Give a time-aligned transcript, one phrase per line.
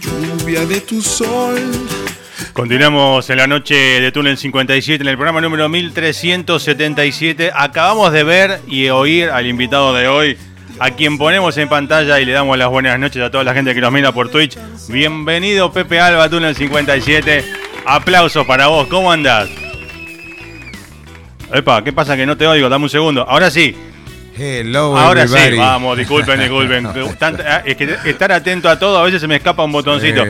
[0.00, 1.60] lluvia de tu sol.
[2.54, 7.50] Continuamos en la noche de Túnel 57 en el programa número 1377.
[7.54, 10.38] Acabamos de ver y oír al invitado de hoy,
[10.78, 13.74] a quien ponemos en pantalla y le damos las buenas noches a toda la gente
[13.74, 14.56] que nos mira por Twitch.
[14.88, 17.44] Bienvenido Pepe Alba, Túnel 57.
[17.84, 19.50] Aplausos para vos, ¿cómo andás?
[21.52, 22.70] Epa, ¿qué pasa que no te oigo?
[22.70, 23.28] Dame un segundo.
[23.28, 23.76] Ahora sí,
[24.36, 26.88] Hello, Ahora sí, vamos, disculpen, disculpen.
[27.46, 30.24] Ah, es que estar atento a todo, a veces se me escapa un botoncito.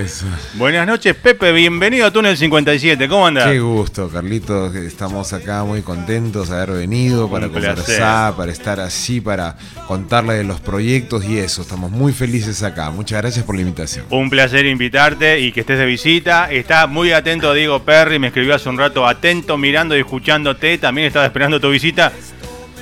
[0.54, 3.46] Buenas noches, Pepe, bienvenido a Túnel 57, ¿cómo andas?
[3.46, 9.20] Qué gusto, Carlitos, estamos acá muy contentos de haber venido para conversar, para estar así,
[9.20, 11.62] para contarle de los proyectos y eso.
[11.62, 12.90] Estamos muy felices acá.
[12.90, 14.06] Muchas gracias por la invitación.
[14.10, 16.50] Un placer invitarte y que estés de visita.
[16.50, 20.78] Está muy atento Diego Perry, me escribió hace un rato, atento, mirando y escuchándote.
[20.78, 22.12] También estaba esperando tu visita.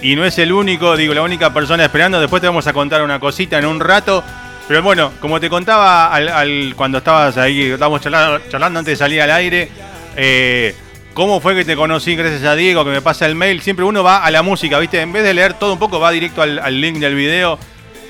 [0.02, 2.20] Y no es el único, digo, la única persona esperando.
[2.20, 4.24] Después te vamos a contar una cosita en un rato.
[4.66, 8.40] Pero bueno, como te contaba al, cuando estabas ahí, estábamos charlando,
[8.80, 9.68] antes de salir al aire,
[10.16, 10.74] eh,
[11.14, 13.60] ¿cómo fue que te conocí gracias a Diego que me pasa el mail?
[13.60, 15.00] Siempre uno va a la música, ¿viste?
[15.00, 17.58] En vez de leer todo un poco, va directo al, al link del video.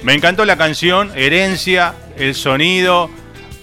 [0.02, 3.10] Me encantó la canción, Herencia, el sonido.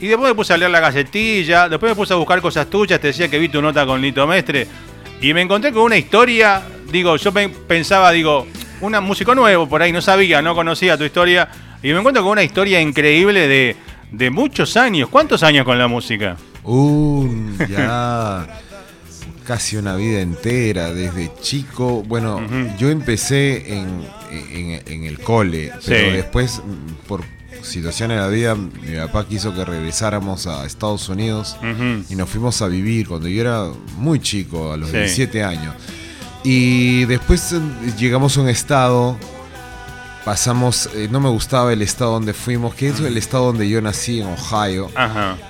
[0.02, 3.00] Y después me puse a leer la gacetilla, después me puse a buscar cosas tuyas,
[3.00, 4.68] te decía que vi tu nota con Lito Mestre.
[5.20, 8.48] Y me encontré con una historia digo, yo pensaba, digo,
[8.82, 11.50] un músico nuevo por ahí, no sabía, no conocía tu historia.
[11.82, 13.76] Y me encuentro con una historia increíble de,
[14.12, 15.10] de muchos años.
[15.10, 16.38] ¿Cuántos años con la música?
[16.64, 18.48] Un, ya
[19.50, 22.04] casi una vida entera, desde chico.
[22.04, 22.40] Bueno,
[22.78, 24.06] yo empecé en,
[24.86, 26.62] en, el cole, pero después,
[27.08, 27.24] por
[27.64, 31.58] situaciones de la vida, mi papá quiso que regresáramos a Estados Unidos
[32.10, 35.74] y nos fuimos a vivir cuando yo era muy chico, a los 17 años.
[36.44, 37.60] Y después eh,
[37.98, 39.18] llegamos a un estado,
[40.24, 43.82] pasamos, eh, no me gustaba el estado donde fuimos, que es el estado donde yo
[43.82, 44.90] nací, en Ohio.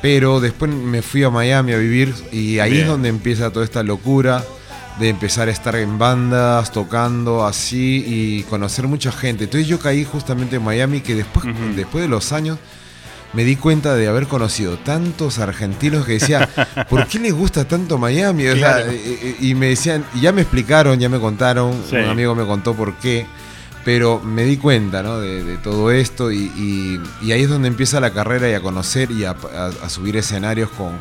[0.02, 3.84] Pero después me fui a Miami a vivir y ahí es donde empieza toda esta
[3.84, 4.44] locura
[5.00, 9.46] de empezar a estar en bandas, tocando así y conocer mucha gente.
[9.46, 11.46] Entonces yo caí justamente en Miami que después,
[11.76, 12.58] después de los años
[13.34, 16.48] me di cuenta de haber conocido tantos argentinos que decían,
[16.90, 18.46] ¿por qué les gusta tanto Miami?
[19.40, 22.96] y, me decían, y ya me explicaron, ya me contaron, un amigo me contó por
[22.96, 23.26] qué,
[23.86, 28.54] pero me di cuenta de, todo esto y, ahí es donde empieza la carrera y
[28.54, 29.36] a conocer y a,
[29.88, 30.94] subir escenarios con,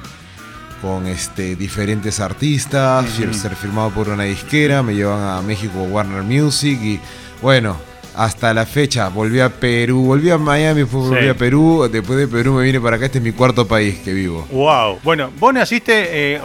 [0.82, 6.78] con este, diferentes artistas, ser firmado por una disquera, me llevan a México Warner Music
[6.82, 7.00] y
[7.40, 7.87] bueno,
[8.18, 9.08] hasta la fecha.
[9.08, 11.88] Volví a Perú, volví a Miami, después volví a Perú.
[11.90, 13.06] Después de Perú me vine para acá.
[13.06, 14.44] Este es mi cuarto país que vivo.
[14.50, 14.98] Wow.
[15.04, 16.40] Bueno, vos naciste, eh,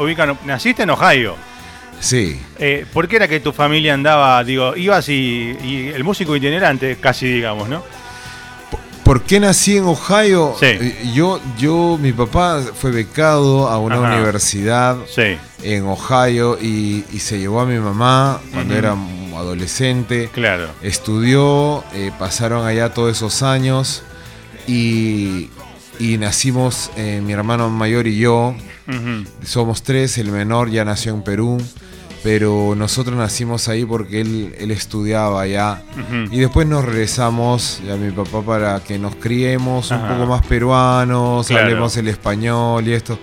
[0.45, 1.35] naciste en Ohio.
[1.99, 2.39] Sí.
[2.59, 7.25] Eh, ¿Por qué era que tu familia andaba, digo, ibas y, el músico itinerante, casi
[7.25, 7.83] digamos, ¿no?
[9.03, 10.55] ¿Por qué nací en Ohio?
[10.59, 10.65] Sí.
[10.67, 14.97] Eh, yo, yo, mi papá fue becado a una universidad
[15.63, 18.95] en Ohio y, se llevó a mi mamá cuando era
[19.39, 20.29] adolescente.
[20.33, 20.67] Claro.
[20.81, 24.03] Estudió, eh, pasaron allá todos esos años
[24.67, 25.49] y,
[25.99, 28.55] nacimos eh, mi hermano mayor y yo.
[29.45, 31.57] Somos tres, el menor ya nació en Perú,
[32.21, 35.83] pero nosotros nacimos ahí porque él, él estudiaba allá.
[36.31, 41.49] Y después nos regresamos a mi papá para que nos criemos un poco más peruanos,
[41.51, 43.17] hablemos el español y esto.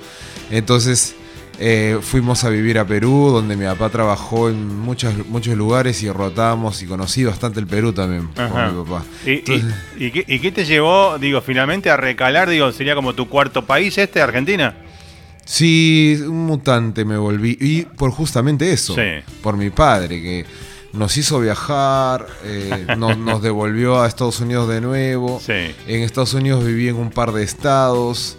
[0.50, 1.14] Entonces
[1.62, 6.10] Eh, fuimos a vivir a Perú, donde mi papá trabajó en muchos, muchos lugares y
[6.10, 9.04] rotábamos y conocí bastante el Perú también con mi papá.
[9.26, 12.48] ¿Y, qué, te llevó, digo, finalmente a recalar?
[12.48, 14.74] Digo, ¿sería como tu cuarto país este, Argentina?
[15.44, 17.58] Sí, un mutante me volví.
[17.60, 18.96] Y por justamente eso,
[19.42, 20.46] por mi padre, que
[20.94, 25.42] nos hizo viajar, eh, nos, devolvió a Estados Unidos de nuevo.
[25.46, 28.38] En Estados Unidos viví en un par de estados.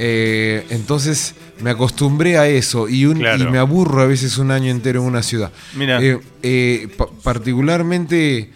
[0.00, 5.06] Eh, entonces me acostumbré a eso y, me aburro a veces un año entero en
[5.06, 5.50] una ciudad.
[5.74, 6.00] Mira.
[6.42, 6.88] Eh,
[7.22, 8.50] particularmente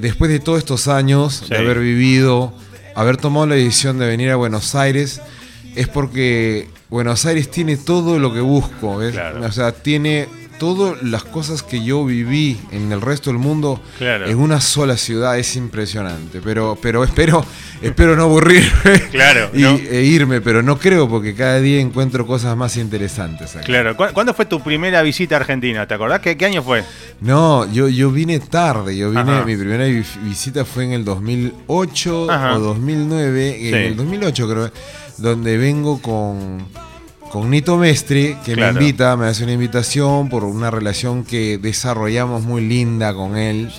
[0.00, 2.54] después de todos estos años de haber vivido,
[2.94, 5.20] haber tomado la decisión de venir a Buenos Aires,
[5.74, 9.00] es porque Buenos Aires tiene todo lo que busco.
[9.42, 10.26] O sea, tiene
[10.58, 15.38] todas las cosas que yo viví en el resto del mundo en una sola ciudad
[15.38, 16.40] es impresionante.
[16.42, 17.44] Pero, pero espero,
[17.80, 22.56] espero no aburrirme claro, y, e irme, pero no creo porque cada día encuentro cosas
[22.56, 23.56] más interesantes.
[23.64, 23.96] Claro.
[23.96, 25.86] ¿Cuándo fue tu primera visita a Argentina?
[25.86, 26.20] ¿Te acordás?
[26.20, 26.84] ¿Qué, año fue?
[27.20, 28.96] No, yo, yo vine tarde.
[28.96, 33.68] Yo vine, mi primera visita fue en el 2008 o 2009.
[33.68, 34.72] En el 2008 creo,
[35.18, 36.66] donde vengo con
[37.30, 42.42] con Nito Mestre, que me invita, me hace una invitación por una relación que desarrollamos
[42.42, 43.70] muy linda con él.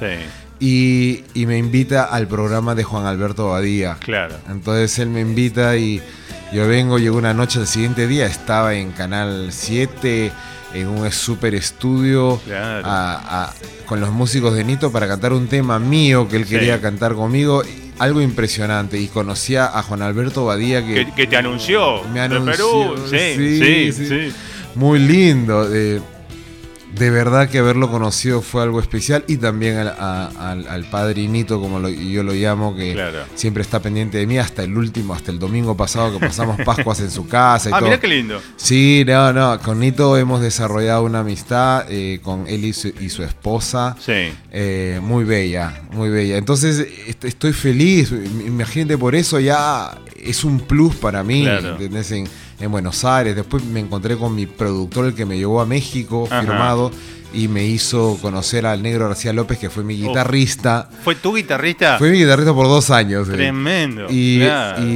[0.60, 3.98] Y, me invita al programa de Juan Alberto Badía.
[4.00, 4.36] Claro.
[4.50, 6.02] Entonces él me invita y
[6.54, 10.32] yo vengo, llego una noche, al siguiente día estaba en Canal 7,
[10.74, 12.40] en un super estudio,
[13.86, 17.64] con los músicos de Nito para cantar un tema mío que él quería cantar conmigo
[18.00, 23.08] algo impresionante y conocía a Juan Alberto Badía que, que, te anunció, me anunció Perú.
[23.10, 24.34] Sí, sí, sí,
[24.76, 25.68] Muy lindo.
[25.74, 26.02] Eh,
[26.96, 32.34] de verdad que haberlo conocido fue algo especial y también al, padrinito, como yo lo
[32.34, 32.98] llamo, que
[33.36, 37.00] siempre está pendiente de mí hasta el último, hasta el domingo pasado que pasamos Pascuas
[37.00, 37.70] en su casa.
[37.70, 38.42] Y ah, mira qué lindo.
[38.56, 43.96] Sí, no, no, con Nito hemos desarrollado una amistad eh, con él y su, esposa.
[44.00, 44.32] Sí.
[44.52, 46.38] Eh, muy bella, muy bella.
[46.38, 46.88] Entonces
[47.24, 51.44] estoy feliz, imagínate por eso ya es un plus para mí.
[51.44, 52.28] Claro en
[52.68, 53.36] Buenos Aires.
[53.36, 56.92] Después me encontré con mi productor, el que me llevó a México, firmado,
[57.34, 60.90] y me hizo conocer al negro García López, que fue mi guitarrista.
[61.04, 61.98] ¿Fue tu guitarrista?
[61.98, 63.30] Fue mi guitarrista por dos años.
[63.30, 63.34] Eh.
[63.34, 64.08] Tremendo.
[64.10, 64.44] Y,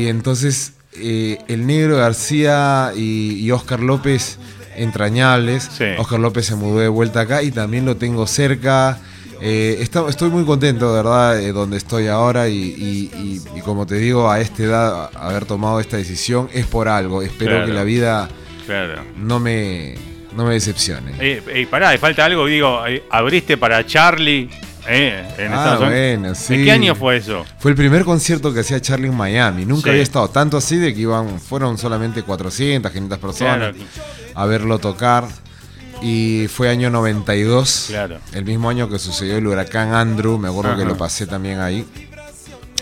[0.07, 4.39] entonces eh, el negro García y, Oscar López
[4.75, 5.69] entrañables.
[5.97, 8.99] Oscar López se mudó de vuelta acá y también lo tengo cerca.
[9.45, 14.39] Eh, estoy muy contento, de verdad, de donde estoy ahora y, como te digo, a
[14.39, 17.21] esta edad, haber tomado esta decisión es por algo.
[17.21, 18.29] Espero que la vida
[19.17, 19.95] no, me,
[20.33, 21.11] no me decepcione.
[21.19, 24.49] Eh, pará, falta algo, digo, eh, abriste para Charlie.
[24.87, 26.55] Eh, en ah, bueno, sí.
[26.55, 27.45] ¿En qué año fue eso?
[27.59, 29.65] Fue el primer concierto que hacía Charlie en Miami.
[29.65, 33.75] Nunca había estado tanto así de que iban, fueron solamente 400, 500 personas
[34.35, 35.25] a verlo tocar.
[36.03, 38.19] Y fue año 92, claro.
[38.33, 41.85] el mismo año que sucedió el huracán Andrew, me acuerdo que lo pasé también ahí.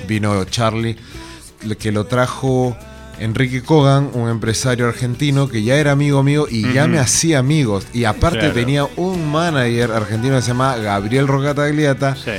[0.07, 0.97] Vino Charlie,
[1.77, 2.75] que lo trajo
[3.19, 7.85] Enrique Kogan, un empresario argentino que ya era amigo mío y ya me hacía amigos.
[7.93, 12.15] Y aparte tenía un manager argentino que se llama Gabriel Rocatagliata.
[12.15, 12.31] Sí.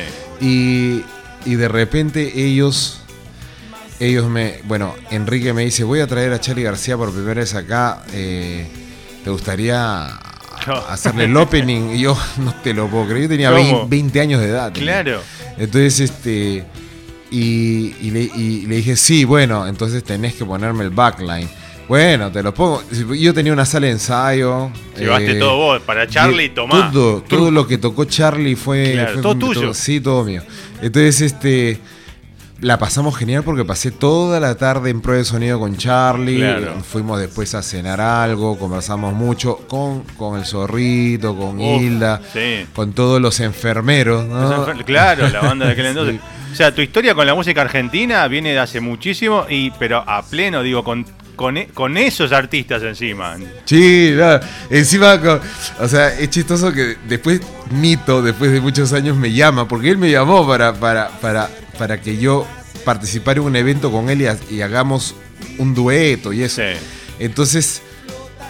[0.45, 1.05] Y,
[1.49, 2.99] y de repente ellos
[4.01, 7.55] ellos me, bueno, Enrique me dice, voy a traer a Charlie García por primera vez
[7.55, 8.67] acá, eh,
[9.23, 10.19] ¿te gustaría
[10.89, 11.91] hacerle el opening.
[11.95, 13.23] Y yo no te lo puedo creer.
[13.23, 14.73] Yo tenía 20, años de edad.
[14.73, 15.21] Claro.
[15.59, 16.65] Entonces, este.
[17.31, 21.49] Y, le, dije, sí, bueno, entonces tenés que ponerme el backline.
[21.89, 22.83] Bueno, te lo pongo.
[22.91, 24.71] Yo tenía una sala de ensayo.
[24.97, 26.91] Llevaste eh, todo vos para Charlie, tomá.
[26.93, 29.07] Todo, todo lo que tocó Charlie fue.
[29.23, 29.75] todo tuyo.
[29.75, 30.43] sí, todo mío.
[30.81, 31.81] Entonces, este
[32.63, 36.43] la pasamos genial porque pasé toda la tarde en prueba de sonido con Charlie.
[36.89, 42.23] Fuimos después a cenar algo, conversamos mucho con, con el zorrito, con Hilda,
[42.73, 44.25] con todos los enfermeros.
[44.87, 46.21] claro, la banda de aquel entonces.
[46.53, 50.23] O sea, tu historia con la música argentina viene de hace muchísimo, y pero a
[50.23, 51.05] pleno, digo, con
[51.43, 53.37] con, e, con, esos artistas encima.
[53.65, 54.15] Sí,
[54.71, 55.21] encima,
[55.81, 57.41] o sea, es chistoso que después
[57.73, 62.01] Nito, después de muchos años, me llama, porque él me llamó para, para, para para
[62.01, 62.47] que yo
[62.85, 65.17] participara en un evento con él y, hagamos
[65.59, 66.63] un dueto y eso.
[67.19, 67.83] Entonces,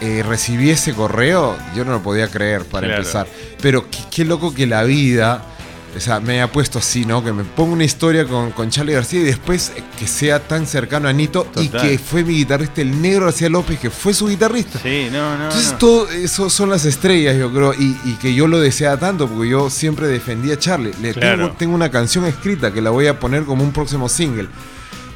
[0.01, 3.27] eh, recibí ese correo, yo no lo podía creer para empezar.
[3.61, 5.52] Pero qué, loco que la vida
[5.95, 7.23] o sea, me ha puesto así, ¿no?
[7.23, 11.07] Que me ponga una historia con, con Charlie García y después que sea tan cercano
[11.07, 14.79] a Nito y que fue mi guitarrista, el negro García López, que fue su guitarrista.
[14.79, 15.43] Sí, no, no.
[15.45, 19.49] Entonces, todo eso son las estrellas, yo creo, y, que yo lo deseaba tanto, porque
[19.49, 20.91] yo siempre defendía a Charlie.
[21.01, 24.47] Le tengo, tengo una canción escrita que la voy a poner como un próximo single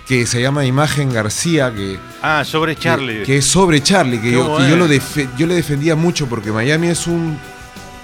[0.07, 3.19] que se llama Imagen García, que, Ah, sobre Charlie.
[3.19, 6.27] que, que es sobre Charlie, que, yo, que yo, lo defe- yo le defendía mucho
[6.27, 7.37] porque Miami es un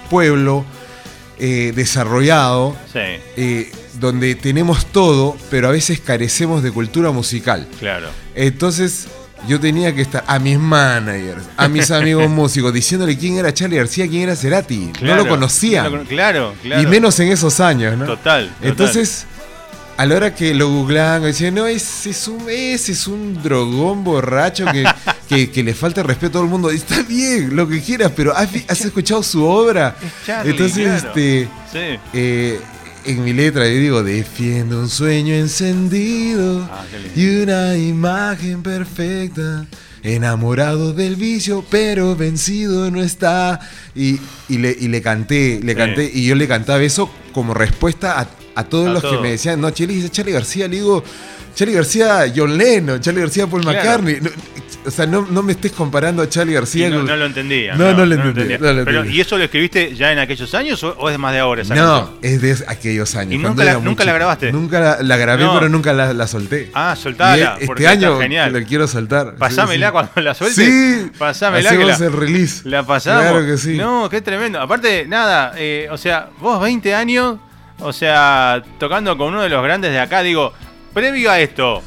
[0.09, 0.65] pueblo
[1.39, 2.99] eh, desarrollado Sí,
[3.37, 7.67] eh, donde tenemos todo, pero a veces carecemos de cultura musical.
[7.79, 8.07] claro.
[8.35, 9.07] Entonces
[9.47, 13.77] yo tenía que estar a mis managers, a mis amigos músicos, diciéndole quién era Charlie
[13.77, 14.85] García, quién era Cerati.
[14.87, 15.83] no Claro, lo conocían.
[15.83, 16.81] no lo cono- claro, claro.
[16.81, 18.05] Y menos en esos años, ¿no?
[18.05, 18.67] Total, total.
[18.69, 19.25] Entonces,
[19.97, 24.03] a la hora que lo googlaban, decían, no, ese es un, ese es un drogón
[24.03, 24.83] borracho que,
[25.29, 26.71] que, que le falta respeto a todo el mundo.
[26.71, 28.49] Y Está bien, lo que quieras, pero ¿has,
[28.81, 29.95] escuchado su obra?
[30.01, 31.07] Es Charlie, Entonces, claro.
[31.09, 31.99] este, Sí.
[32.13, 32.59] eh,
[33.05, 36.85] en mi letra yo digo, defiendo un sueño encendido Ah,
[37.15, 39.65] y una imagen perfecta.
[40.05, 43.59] Enamorado del vicio, pero vencido no está.
[43.95, 44.19] Y,
[44.49, 45.77] y le, y le canté, le Sí.
[45.77, 49.11] canté, y yo le cantaba eso como respuesta a, a todos A los todo.
[49.17, 51.03] que me decían, no, Charlie, dice Charlie García, le digo,
[51.55, 53.77] Charlie García, John Lennon, Charlie García, Paul Claro.
[53.79, 54.17] McCartney.
[54.21, 54.29] No,
[54.85, 57.75] o sea, no, no me estés comparando a Charlie García no, con- no lo entendía.
[57.75, 59.05] No, no lo entendía, lo Pero.
[59.05, 61.61] ¿y eso lo escribiste ya en aquellos años o, o es más de ahora?
[61.61, 62.17] esa No, canción?
[62.21, 63.33] es de aquellos años.
[63.35, 64.51] ¿Y nunca la- nunca la grabaste?
[64.51, 66.69] Nunca la, la grabé, pero nunca la, la solté.
[66.73, 67.57] Ah, soltala.
[67.61, 68.51] este año genial.
[68.51, 69.35] la quiero soltar.
[69.35, 70.65] Pasámela Sí, cuando la sueltes.
[70.65, 72.67] Sí, Pasámela que hacemos la, el release.
[72.67, 73.21] la pasamos.
[73.21, 73.77] Claro que sí.
[73.77, 74.59] No, qué tremendo.
[74.59, 77.37] Aparte, nada, eh, o sea, vos 20 años,
[77.79, 80.53] o sea, tocando con uno de los grandes de acá, digo,
[80.93, 81.81] previo a esto,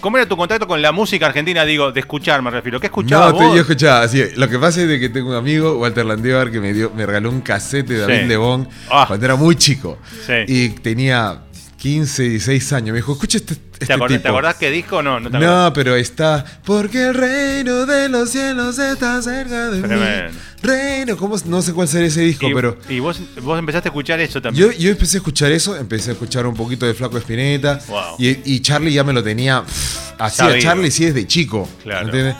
[0.00, 1.64] ¿cómo era tu contacto con la música argentina?
[1.64, 2.80] Digo, de escuchar me refiero.
[2.80, 3.54] ¿Qué escuchabas No, vos?
[3.54, 4.22] yo escuchaba así.
[4.36, 7.06] Lo que pasa es de que tengo un amigo, Walter Landívar, que me dio, me
[7.06, 8.26] regaló un cassette de David Sí.
[8.26, 9.04] Lebón Ah.
[9.06, 9.98] cuando era muy chico.
[10.26, 10.32] Sí.
[10.48, 11.40] Y tenía
[11.86, 12.92] 15, 16 años.
[12.92, 14.22] Me dijo, escucha este, este ¿Te, acordás, tipo.
[14.24, 15.20] ¿Te acordás qué disco o no?
[15.20, 15.64] No, te acordás?
[15.66, 16.44] No, pero está.
[16.64, 20.32] Porque el reino de los cielos está cerca de Tremendo.
[20.32, 20.38] mí.
[20.62, 21.36] Reino, ¿cómo?
[21.44, 22.76] No sé cuál será ese disco, y, pero.
[22.88, 24.66] y vos, vos empezaste a escuchar eso también.
[24.66, 27.78] Yo, yo empecé a escuchar eso, empecé a escuchar un poquito de Flaco Espineta.
[27.86, 28.16] Wow.
[28.18, 29.62] Y, y Charlie ya me lo tenía.
[29.62, 30.60] pff, Hacía Sabido.
[30.62, 31.68] Charlie sí desde chico.
[31.84, 32.06] Claro.
[32.06, 32.34] ¿entiendes?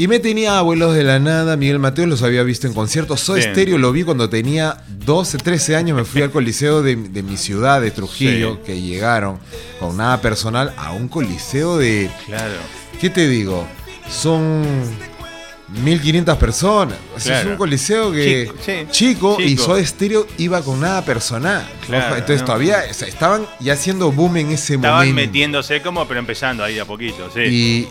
[0.00, 3.20] Y me tenía Abuelos de la Nada, Miguel Mateo los había visto en conciertos.
[3.20, 3.52] Soy Bien.
[3.52, 5.94] Stereo lo vi cuando tenía 12, 13 años.
[5.94, 8.60] Me fui al coliseo de, de mi ciudad, de Trujillo, Sí.
[8.64, 9.38] que llegaron
[9.78, 12.08] con nada personal a un coliseo de.
[12.24, 12.54] Claro.
[12.98, 13.66] ¿Qué te digo?
[14.10, 14.62] Son
[15.84, 16.96] 1500 personas.
[17.22, 17.40] Claro.
[17.40, 18.72] es un coliseo que Chico, sí.
[18.90, 19.58] chico, y.
[19.58, 21.68] Soda Stereo iba con nada personal.
[21.86, 22.46] Claro, Entonces no.
[22.46, 25.14] todavía o sea, estaban ya haciendo boom en ese Estaban momento.
[25.26, 27.40] metiéndose como, pero empezando ahí de a poquito, sí.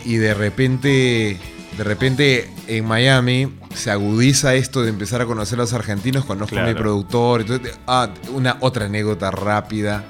[0.05, 1.37] Y, y de repente,
[1.77, 6.25] de repente en Miami se agudiza esto de empezar a conocer a los argentinos.
[6.25, 7.41] Conozco a mi productor.
[7.41, 10.03] Entonces, ah, una otra anécdota rápida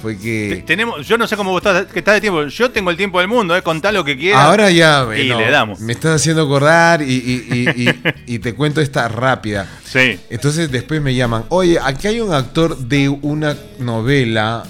[0.00, 2.44] fue que Tenemos, yo no sé cómo vos estás, que estás de tiempo.
[2.46, 4.40] Yo tengo el tiempo del mundo, eh, contá lo que quieras.
[4.42, 5.78] Ahora ya Y no, le damos.
[5.78, 8.02] me estás haciendo acordar y, y- y- y-
[8.34, 9.68] y te cuento esta rápida.
[9.84, 10.18] Sí.
[10.28, 14.64] Entonces después me llaman, oye, aquí hay un actor de una novela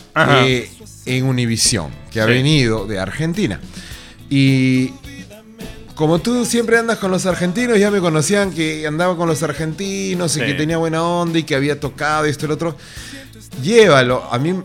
[0.45, 0.69] eh,
[1.07, 2.33] en Univisión que ha Sí.
[2.33, 3.59] venido de Argentina.
[4.29, 4.93] Y
[6.03, 10.37] como tú siempre andas con los argentinos, ya me conocían que andaba con los argentinos
[10.37, 12.77] y que tenía buena onda y que había tocado esto y lo otro.
[13.63, 14.25] Llévalo.
[14.33, 14.61] A mí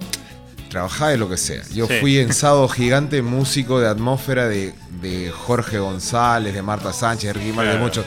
[0.68, 1.62] trabajaba de lo que sea.
[1.76, 1.94] Yo Sí.
[2.00, 7.34] fui en Sábado Gigante, músico de atmósfera de, de Jorge González, de Marta Sánchez, de
[7.34, 7.84] Ricky Martin, de Claro.
[7.84, 8.06] muchos.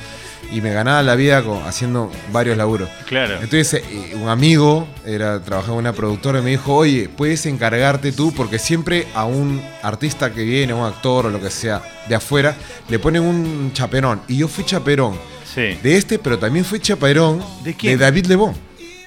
[0.52, 2.88] Y me ganaba la vida con- haciendo varios laburos.
[3.06, 3.34] Claro.
[3.40, 8.12] Entonces, eh, un amigo era, trabajaba en una productora y me dijo, oye, puedes encargarte
[8.12, 11.82] tú, porque siempre a un artista que viene, a un actor o lo que sea,
[12.08, 12.56] de afuera,
[12.88, 14.20] le ponen un chaperón.
[14.28, 15.14] Y yo fui chaperón
[15.54, 15.78] Sí.
[15.82, 17.98] de este, pero también fui chaperón ¿De quién?
[17.98, 18.54] David Lebón.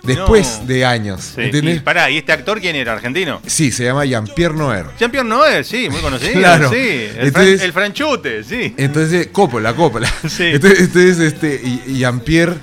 [0.04, 0.66] Después No.
[0.68, 1.32] de años.
[1.36, 1.42] Sí.
[1.42, 1.78] ¿Entendés?
[1.78, 2.92] Y, pará, ¿y este actor quién era?
[2.94, 3.42] ¿Argentino?
[3.48, 4.86] Sí, se llama Jean-Pierre Noer.
[5.00, 6.34] Jean-Pierre Noé, sí, muy conocido.
[6.34, 6.70] Claro.
[6.70, 6.76] Sí.
[6.78, 8.74] El, Entonces- fran- el franchute, sí.
[8.78, 10.12] Entonces, Coppola, Coppola.
[10.30, 10.44] Sí.
[10.54, 12.56] Entonces, entonces, este, Jean-Pierre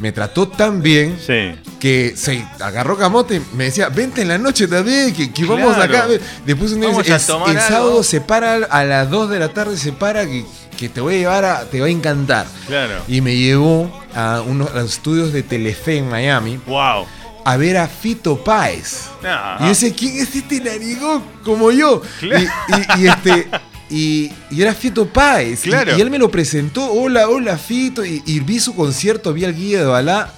[0.00, 1.54] me trató tan bien Sí.
[1.80, 5.74] que se agarró camote y me decía, vente en la noche también, que, que vamos
[5.76, 5.92] Claro.
[5.96, 6.06] acá.
[6.44, 7.60] Después un día el, el algo".
[7.60, 10.44] sábado se para a las 2 de la tarde, se para, que,
[10.74, 12.46] que te voy a llevar a, te va a encantar.
[12.66, 13.02] Claro.
[13.08, 17.06] Y me llevó a unos a los estudios de Telefe en Miami Wow.
[17.44, 19.08] a ver a Fito Páez.
[19.24, 19.56] Ah.
[19.60, 22.02] Y yo decía, ¿quién es este narigón como yo?
[22.20, 22.44] Claro.
[22.68, 23.48] Y, y- y este.
[23.90, 25.60] Y, y era Fito Páez.
[25.62, 25.96] Claro.
[25.96, 26.90] Y, él me lo presentó.
[26.90, 28.04] Hola, hola, Fito.
[28.04, 30.32] Y, vi su concierto, vi al guía de Balá.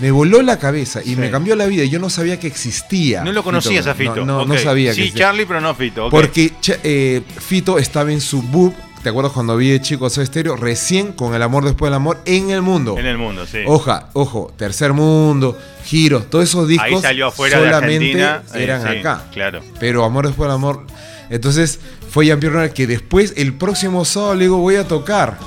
[0.00, 1.16] Me voló la cabeza y Sí.
[1.16, 1.84] me cambió la vida.
[1.84, 3.24] Yo no sabía que existía.
[3.24, 4.16] No lo conocías a Fito.
[4.16, 4.60] No, no, no Ok.
[4.60, 5.12] sabía que Sí.
[5.12, 6.08] Charlie, pero no Fito.
[6.08, 6.52] Porque
[6.84, 8.74] eh, Fito estaba en su book.
[9.02, 10.56] ¿Te acuerdas cuando vi de chico a Soda Stereo?
[10.56, 12.98] Recién con El amor después del amor en el mundo.
[12.98, 13.58] En el mundo, sí.
[13.66, 18.42] Oja, ojo, Tercer Mundo, Giros, todos esos discos Ahí salió afuera de solamente Argentina.
[18.54, 19.24] eran sí, acá.
[19.32, 19.60] Claro.
[19.78, 20.84] Pero Amor después del amor.
[21.30, 21.78] Entonces
[22.10, 25.38] fue Jean-Pierre Noël que después, el próximo sábado, le digo, voy a tocar.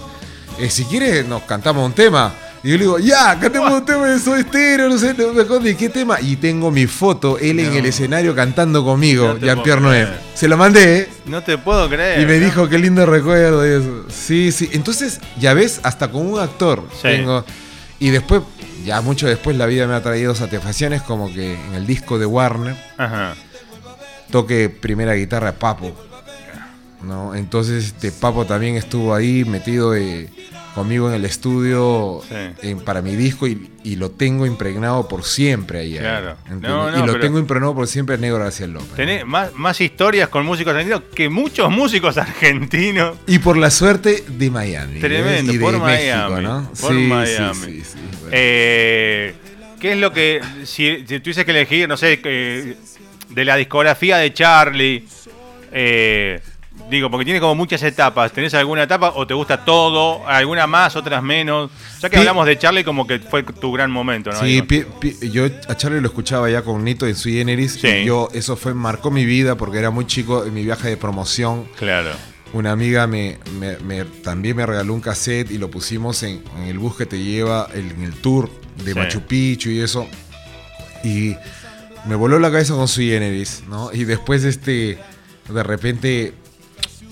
[0.57, 2.33] Eh, si quieres, nos cantamos un tema.
[2.63, 5.41] Y yo le digo, ya, cantemos un tema de Soy Estéreo, no sé, no me
[5.41, 6.21] acuerdo de qué tema.
[6.21, 10.07] Y tengo mi foto, él en el escenario cantando conmigo, No Jean-Pierre Noé.
[10.35, 11.09] Se lo mandé, ¿eh?
[11.25, 12.21] No te puedo creer.
[12.21, 14.05] Y me dijo, qué lindo recuerdo y eso.
[14.09, 14.69] Sí, sí.
[14.73, 16.99] Entonces, ya ves, hasta con un actor Sí.
[17.03, 17.43] tengo.
[17.99, 18.41] Y después,
[18.85, 22.27] ya mucho después, la vida me ha traído satisfacciones, como que en el disco de
[22.27, 23.33] Warner Ajá.
[24.31, 25.95] toque primera guitarra Papo.
[27.03, 27.33] ¿no?
[27.33, 30.29] Entonces, este Papo también estuvo ahí metido eh,
[30.75, 32.35] conmigo en el estudio Sí.
[32.69, 35.97] en- para mi disco y, y lo tengo impregnado por siempre ahí.
[35.97, 36.37] Claro.
[36.49, 38.93] No, no, y lo tengo impregnado por siempre Negro García López.
[38.95, 43.17] Tenés más, más historias con músicos argentinos que muchos músicos argentinos.
[43.27, 44.93] Y por la suerte de Miami.
[44.93, 45.01] ¿ves?
[45.01, 46.69] Tremendo, y de por México, Miami, ¿no?
[46.79, 47.53] por sí, Miami.
[47.55, 48.29] Sí, sí, sí, bueno.
[48.31, 49.33] Eh,
[49.79, 52.75] ¿Qué es lo que, si, si tuvieses que elegir, no sé, que-
[53.29, 55.05] de la discografía de Charlie,
[55.71, 56.39] eh,
[56.91, 60.95] digo, porque tiene como muchas etapas, ¿tenés alguna etapa o te gusta todo, alguna más,
[60.95, 61.71] otras menos?
[62.01, 64.39] Ya que Pi- hablamos de Charlie como que fue tu gran momento, ¿no?
[64.39, 67.79] Sí, Digo, pi- pi- yo a Charlie lo escuchaba ya con Nito en Sui Generis
[67.81, 67.87] Sí.
[67.87, 70.97] y yo eso fue marcó mi vida porque era muy chico en mi viaje de
[70.97, 71.65] promoción.
[71.77, 72.11] Claro.
[72.53, 76.63] Una amiga me, me- me- también me regaló un cassette y lo pusimos en, en
[76.63, 78.49] el bus que te lleva el- en el tour
[78.83, 78.99] de Sí.
[78.99, 80.05] Machu Picchu y eso.
[81.03, 81.35] Y
[82.05, 83.91] me voló la cabeza con Sui Generis, ¿no?
[83.93, 84.97] Y después, este,
[85.49, 86.33] de repente,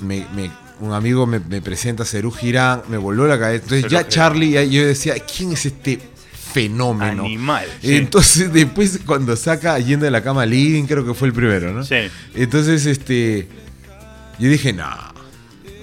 [0.02, 3.64] me- me- un amigo me, me presenta a Cerú Girán, me voló la cabeza.
[3.64, 4.08] Entonces ya.
[4.08, 6.00] Charlie, ya- yo decía, ¿quién es este
[6.54, 7.24] fenómeno?
[7.26, 7.66] Animal.
[7.82, 7.96] sí.
[7.96, 11.84] Entonces después cuando saca Yendo de la cama Living, creo que fue el primero, ¿no?
[11.84, 11.96] Sí,
[12.36, 13.48] Entonces, este,
[14.40, 14.88] yo dije, no.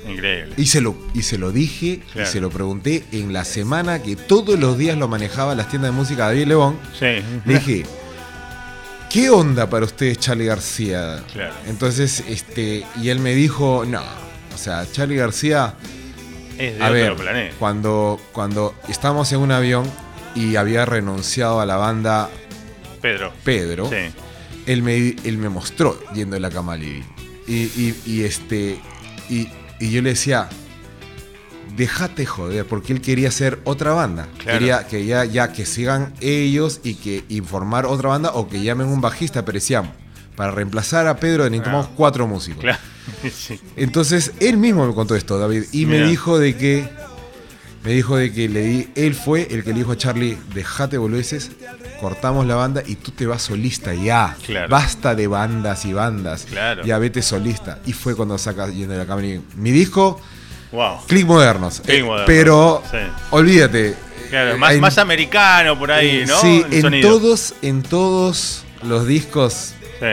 [0.08, 0.54] increíble.
[0.56, 2.28] Y se lo, y se lo dije Claro.
[2.28, 5.90] y se lo pregunté en la semana que todos los días lo manejaba las tiendas
[5.92, 6.78] de música David Lebón.
[6.98, 7.06] Sí.
[7.44, 7.84] Le dije,
[9.16, 11.22] ¿qué onda para ustedes Charlie García?
[11.32, 11.54] Claro.
[11.66, 14.02] Entonces, este, y él me dijo, no.
[14.54, 15.74] O sea, Charlie García,
[16.58, 17.54] Es de a otro ver, planeta.
[17.58, 19.90] cuando, cuando estábamos en un avión
[20.34, 22.28] y había renunciado a la banda
[23.00, 23.32] Pedro.
[23.42, 24.12] Pedro, Sí.
[24.66, 24.94] él me,
[25.24, 27.02] él me mostró yendo de la cama Libby.
[27.46, 28.78] Y, y- y este.
[29.30, 29.48] Y,
[29.80, 30.48] y yo le decía.
[31.76, 34.28] Déjate joder, porque él quería hacer otra banda.
[34.38, 34.58] Claro.
[34.58, 38.86] Quería que ya, ya que sigan ellos y que informar otra banda o que llamen
[38.88, 39.90] un bajista, pero decíamos,
[40.36, 41.92] para reemplazar a Pedro necesitamos Ah.
[41.96, 42.62] cuatro músicos.
[42.62, 42.78] Claro.
[43.32, 43.60] Sí.
[43.76, 46.88] Entonces él mismo me contó esto, David, y me dijo de que
[47.84, 50.98] me dijo de que le di, él fue el que le dijo a Charlie, dejate
[50.98, 51.52] boludeces,
[52.00, 54.36] cortamos la banda y tú te vas solista ya.
[54.44, 54.68] Claro.
[54.68, 56.46] Basta de bandas y bandas.
[56.46, 56.84] Claro.
[56.84, 57.78] Ya vete solista.
[57.86, 59.28] Y fue cuando saca yendo de la cámara.
[59.28, 60.20] y- Mi disco,
[60.72, 61.04] Wow.
[61.06, 61.80] Click Modernos.
[61.80, 62.96] Click Eh, Modernos, Pero sí.
[63.30, 63.94] olvídate.
[64.30, 66.40] Claro, eh, más, hay- más americano por ahí, ¿no?
[66.40, 67.08] Sí, El en sonido.
[67.10, 70.06] todos, en todos los discos Sí,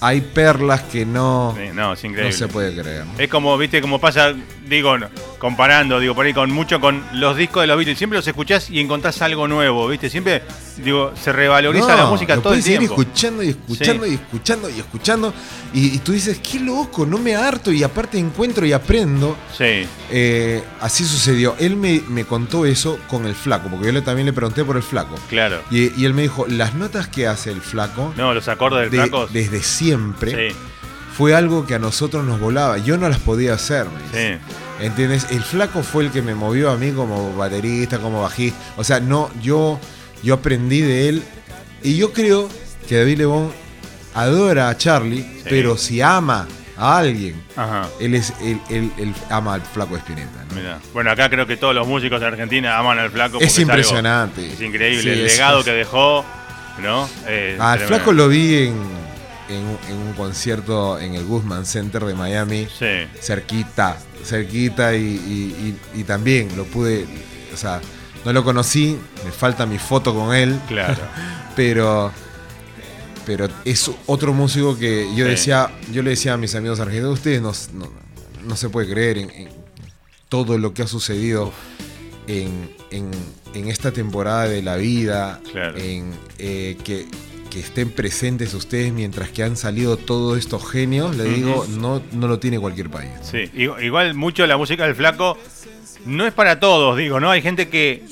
[0.00, 2.30] hay perlas que no, sí, no, es increíble.
[2.32, 3.04] no se puede creer.
[3.18, 4.32] Es como, viste, como pasa,
[4.68, 4.96] digo,
[5.38, 7.98] comparando, digo, por ahí con mucho con los discos de los Beatles.
[7.98, 10.10] Siempre los escuchás y encontrás algo nuevo, viste.
[10.10, 10.42] Siempre,
[10.84, 12.94] digo, se revaloriza la música lo todo el tiempo.
[13.00, 14.10] escuchando y escuchando Sí.
[14.10, 15.34] y escuchando y escuchando.
[15.74, 17.70] Y, y tú dices, qué loco, no me harto.
[17.72, 19.36] Y aparte encuentro y aprendo.
[19.56, 21.54] Sí, Eh, así sucedió.
[21.58, 24.76] Él me, me contó eso con el flaco, porque yo le, también le pregunté por
[24.76, 25.14] el flaco.
[25.28, 25.60] claro.
[25.70, 28.90] Y, y él me dijo, las notas que hace el flaco, No, los acordes del
[28.90, 29.26] de- flaco.
[29.30, 29.87] desde siempre,
[30.50, 30.56] Sí,
[31.16, 32.78] fue algo que a nosotros nos volaba.
[32.78, 33.86] Yo no las podía hacer.
[34.12, 34.36] sí.
[34.80, 35.26] ¿Entiendes?
[35.30, 38.56] El flaco fue el que me movió a mí como baterista, como bajista.
[38.76, 39.80] O sea, no, yo,
[40.22, 41.22] yo aprendí de él.
[41.82, 42.48] Y yo creo
[42.88, 43.50] que David Lebón
[44.14, 46.46] adora a Charlie, pero si ama
[46.76, 47.88] a alguien, Ajá.
[47.98, 50.44] él es él, él- él ama al flaco de Spinetta.
[50.48, 50.54] ¿no?
[50.54, 50.78] Mirá.
[50.92, 53.38] Bueno, acá creo que todos los músicos de Argentina aman al flaco.
[53.40, 54.52] Es algo- impresionante.
[54.52, 55.02] es increíble.
[55.02, 56.24] Sí, el es- legado es- que dejó,
[56.80, 57.08] ¿no?
[57.26, 58.74] Eh, Al flaco lo vi en,
[59.48, 62.66] en, en un concierto en el Guzman Center de Miami.
[62.78, 62.86] Sí,
[63.20, 67.06] cerquita, cerquita y, y- y- y también lo pude,
[67.52, 67.80] o sea,
[68.24, 70.96] no lo conocí, me falta mi foto con él, claro.
[71.56, 72.12] pero
[73.24, 75.30] pero es otro músico que yo Sí.
[75.32, 77.90] decía, yo le decía a mis amigos argentinos, ustedes no, no,
[78.46, 79.48] no se puede creer en, en
[80.30, 81.52] todo lo que ha sucedido
[82.26, 83.10] en, en-
[83.54, 85.76] en esta temporada de la vida, Claro.
[85.78, 87.06] en eh, que,
[87.48, 92.28] que estén presentes ustedes mientras que han salido todos estos genios, le digo, no, no
[92.28, 93.10] lo tiene cualquier país.
[93.22, 95.36] Sí, igual, mucho la música del flaco
[96.06, 97.30] no es para todos, digo, ¿no?
[97.30, 98.04] Hay gente que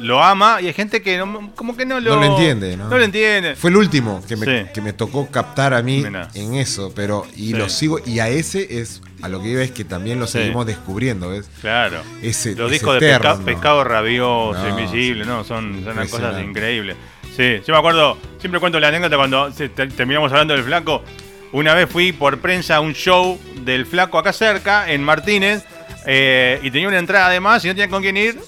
[0.00, 2.88] lo ama y hay gente que no- como que no lo, No lo entiende, ¿no?
[2.88, 3.54] No lo entiende.
[3.56, 4.66] Fue el último que me, Sí.
[4.74, 7.52] que me tocó captar a mí en eso, pero y Sí.
[7.54, 10.34] lo sigo y a ese es a lo que iba es que también lo Sí.
[10.38, 11.48] seguimos descubriendo, ¿ves?
[11.60, 11.98] Claro.
[12.22, 15.44] Ese, Los ese discos de pesca- pescado rabioso, No, invisible, ¿no?
[15.44, 16.96] Son, son unas cosas increíbles.
[17.36, 21.04] Sí, yo me acuerdo, siempre cuento la anécdota cuando terminamos hablando del flaco.
[21.52, 25.64] Una vez fui por prensa a un show del flaco acá cerca, en Martínez,
[26.06, 28.40] eh, y tenía una entrada además y no tenía con quién ir.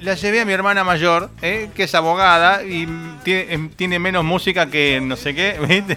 [0.00, 2.86] la llevé a mi hermana mayor, eh, que es abogada y
[3.22, 5.96] tiene, em, tiene, menos música que no sé qué, ¿viste?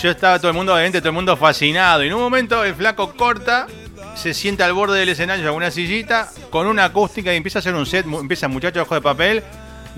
[0.00, 2.04] Yo estaba todo el mundo, obviamente, todo el mundo fascinado.
[2.04, 3.66] Y en un momento el flaco corta,
[4.14, 7.60] se sienta al borde del escenario con una sillita, con una acústica y empieza a
[7.60, 9.42] hacer un set, empieza muchacho ojo de papel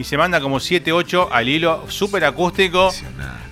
[0.01, 2.91] y se manda como 7, 8 al hilo, súper acústico.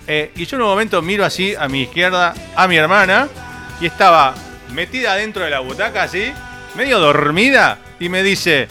[0.06, 3.28] Eh, y yo en un momento miro así a mi izquierda a mi hermana
[3.82, 4.34] y estaba
[4.72, 6.32] metida dentro de la butaca así,
[6.74, 8.66] medio dormida, y me dice,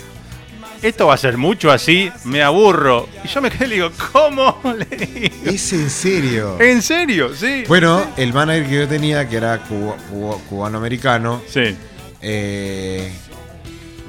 [0.82, 3.08] esto va a ser mucho así, me aburro.
[3.24, 4.60] Y yo me quedé y le digo, ¿cómo?
[5.46, 6.60] ¿Es en serio?
[6.60, 7.30] ¿En serio?
[7.36, 7.64] Sí.
[7.68, 9.60] Bueno, el manager que yo tenía, que era
[10.50, 11.44] cubano-americano.
[11.48, 11.78] Sí.
[12.24, 13.12] Eh,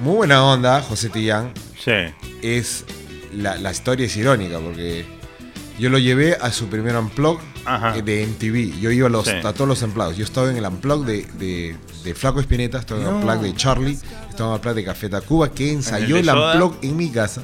[0.00, 1.52] muy buena onda, José Tillán.
[1.78, 2.14] Sí.
[2.40, 2.86] Es,
[3.34, 5.04] la, la historia es irónica porque
[5.78, 7.38] yo lo llevé a su primer unplug
[7.94, 8.80] eh, de MTV.
[8.80, 10.16] Yo iba a, los, a todos los empleados.
[10.16, 13.98] Yo estaba en el unplug de, de, Flaco Espineta, estaba en el unplug de Charlie,
[14.28, 17.42] estaba en el unplug de Café Tacuba, que ensayó el, unplug en mi casa,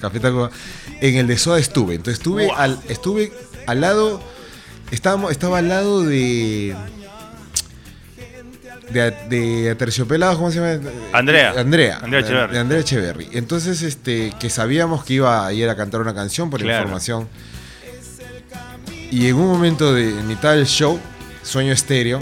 [0.00, 0.50] Café Tacuba.
[1.00, 1.96] En el de Soda estuve.
[1.96, 3.32] Entonces estuve, al, estuve
[3.66, 4.20] al lado,
[4.90, 6.74] estábamos, estaba al lado de...
[8.90, 10.90] De, de Terciopelado, ¿cómo se llama?
[11.12, 11.54] Andrea.
[11.56, 11.98] Andrea.
[12.02, 12.52] Andrea Echeverry.
[12.52, 13.28] De Andrea Echeverry.
[13.32, 17.28] Entonces, este, que sabíamos que iba a ir a cantar una canción por información
[19.10, 20.98] y en un momento de mitad del show,
[21.42, 22.18] sueño estéreo,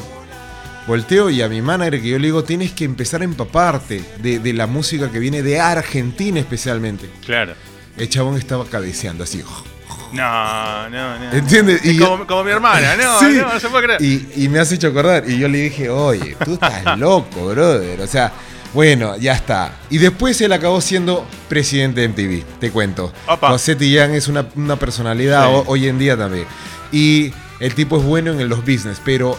[0.87, 4.53] volteo y a mi manager que yo le digo, tienes que empezar a empaparte de,
[4.53, 7.09] la música que viene de Argentina especialmente.
[7.25, 7.55] Claro.
[7.97, 9.43] El chabón estaba cabeceando así.
[10.15, 11.33] No, no, no.
[11.33, 11.85] ¿Entiendes?
[11.85, 14.03] Y como, mi hermana, no, no, se puede creer.
[14.03, 15.29] Y, y, me has hecho acordar.
[15.29, 18.01] Y yo le dije, oye, tú estás loco, brother.
[18.01, 18.33] O sea,
[18.75, 19.77] bueno, ya está.
[19.89, 23.13] Y después él acabó siendo presidente de MTV, te cuento.
[23.41, 26.47] José Tillán es una, personalidad hoy en día también.
[26.91, 29.39] Y el tipo es bueno en los business, pero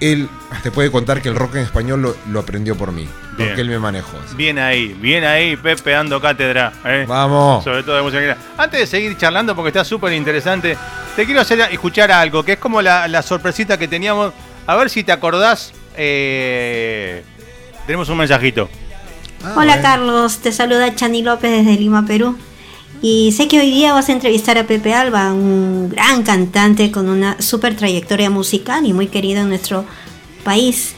[0.00, 0.28] él
[0.64, 3.08] te puede contar que el rock en español lo, aprendió por mí.
[3.36, 4.18] Porque él me manejó.
[4.36, 6.72] Bien ahí, bien ahí, Pepe dando cátedra.
[6.84, 7.04] ¿eh?
[7.08, 7.64] Vamos.
[7.64, 8.36] Sobre todo de música.
[8.58, 10.76] Antes de seguir charlando, porque está súper interesante,
[11.16, 14.32] te quiero hacer escuchar algo, que es como la, sorpresita que teníamos.
[14.66, 15.72] A ver si te acordás.
[15.96, 17.24] Eh,
[17.86, 18.68] tenemos un mensajito.
[19.44, 22.38] Ah, Hola Carlos, te saluda Chani López desde Lima, Perú.
[23.00, 27.08] Y sé que hoy día vas a entrevistar a Pepe Alba, un gran cantante con
[27.08, 29.84] una super trayectoria musical y muy querido en nuestro
[30.44, 30.94] país.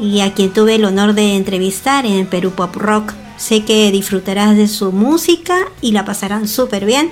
[0.00, 3.12] Y a quien tuve el honor de entrevistar en Perú Pop Rock.
[3.36, 7.10] Sé que disfrutarás de su música y la pasarán súper bien.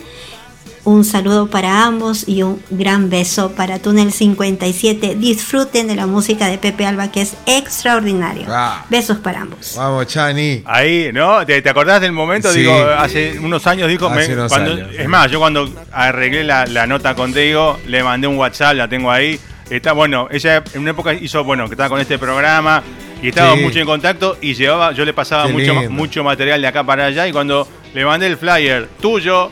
[0.85, 5.17] Un saludo para ambos y un gran beso para Túnel 57.
[5.17, 8.47] Disfruten de la música de Pepe Alba que es extraordinario.
[8.49, 8.87] Ah.
[8.89, 9.75] Besos para ambos.
[9.77, 10.63] Vamos, Chani.
[10.65, 11.45] Ahí, ¿no?
[11.45, 12.51] ¿Te, acordás del momento?
[12.53, 14.11] Digo, hace unos años dijo.
[14.19, 19.39] Es más, yo cuando arreglé la, nota contigo, le mandé un WhatsApp, la tengo ahí.
[19.71, 22.83] Está bueno, ella en una época hizo, bueno, que estaba con este programa
[23.23, 26.85] y estaba mucho en contacto y llevaba, yo le pasaba mucho, mucho material de acá
[26.85, 29.51] para allá y cuando le mandé el flyer tuyo,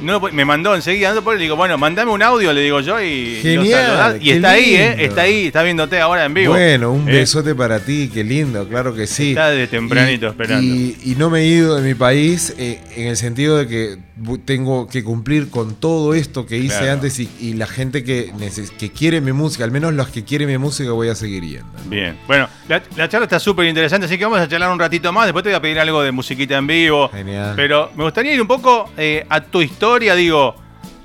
[0.00, 3.38] no, me mandó enseguida, no, le digo, bueno, mandame un audio, le digo yo, y,
[3.40, 4.96] Genial, y está ahí, ¿eh?
[4.98, 6.52] Está ahí, está viéndote ahora en vivo.
[6.52, 7.12] Bueno, un ¿Eh?
[7.12, 9.30] besote para ti, qué lindo, claro que sí.
[9.30, 10.74] Está desde tempranito esperando.
[10.74, 13.96] Y, no me he ido de mi país eh, en el sentido de que
[14.44, 18.32] tengo que cumplir con todo esto que hice antes y, la gente que,
[18.78, 21.68] que quiere mi música, al menos los que quieren mi música, voy a seguir yendo.
[21.86, 25.26] Bien, bueno, la, charla está súper interesante, así que vamos a charlar un ratito más.
[25.26, 27.08] Después te voy a pedir algo de musiquita en vivo.
[27.10, 27.54] Genial.
[27.56, 28.90] Pero me gustaría ir un poco
[29.28, 30.54] a tu historia digo,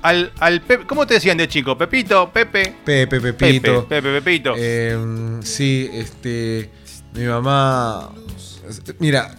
[0.02, 1.76] al, al ¿cómo te decían de chico?
[1.78, 2.74] Pepito, Pepe.
[2.84, 3.86] Pepe, Pepito.
[3.86, 4.54] Pepe, Pepito.
[4.56, 6.70] Em, sí, este,
[7.14, 8.10] mi mamá,
[8.98, 9.34] mira,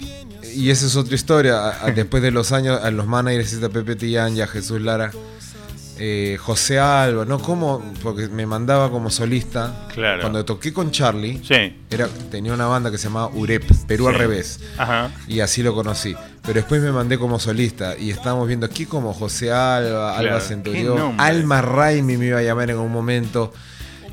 [0.56, 1.74] y esa es otra historia.
[1.96, 5.12] Después de los años, a los managers, a Pepe Tillán y a Jesús Lara,
[6.00, 7.39] eh, José Alba, ¿no?
[7.39, 7.94] ¿Cómo?
[8.02, 9.88] Porque me mandaba como solista.
[9.94, 10.22] Claro.
[10.22, 11.76] Cuando toqué con Charlie, sí.
[11.89, 14.60] era, tenía una banda que se llamaba Urep, Perú al revés.
[14.78, 15.12] Ajá.
[15.28, 16.16] Y así lo conocí.
[16.42, 21.16] Pero después me mandé como solista y estábamos viendo aquí como José Alba, Alba Centurión,
[21.20, 23.54] Alma Raimi me iba a llamar en un momento,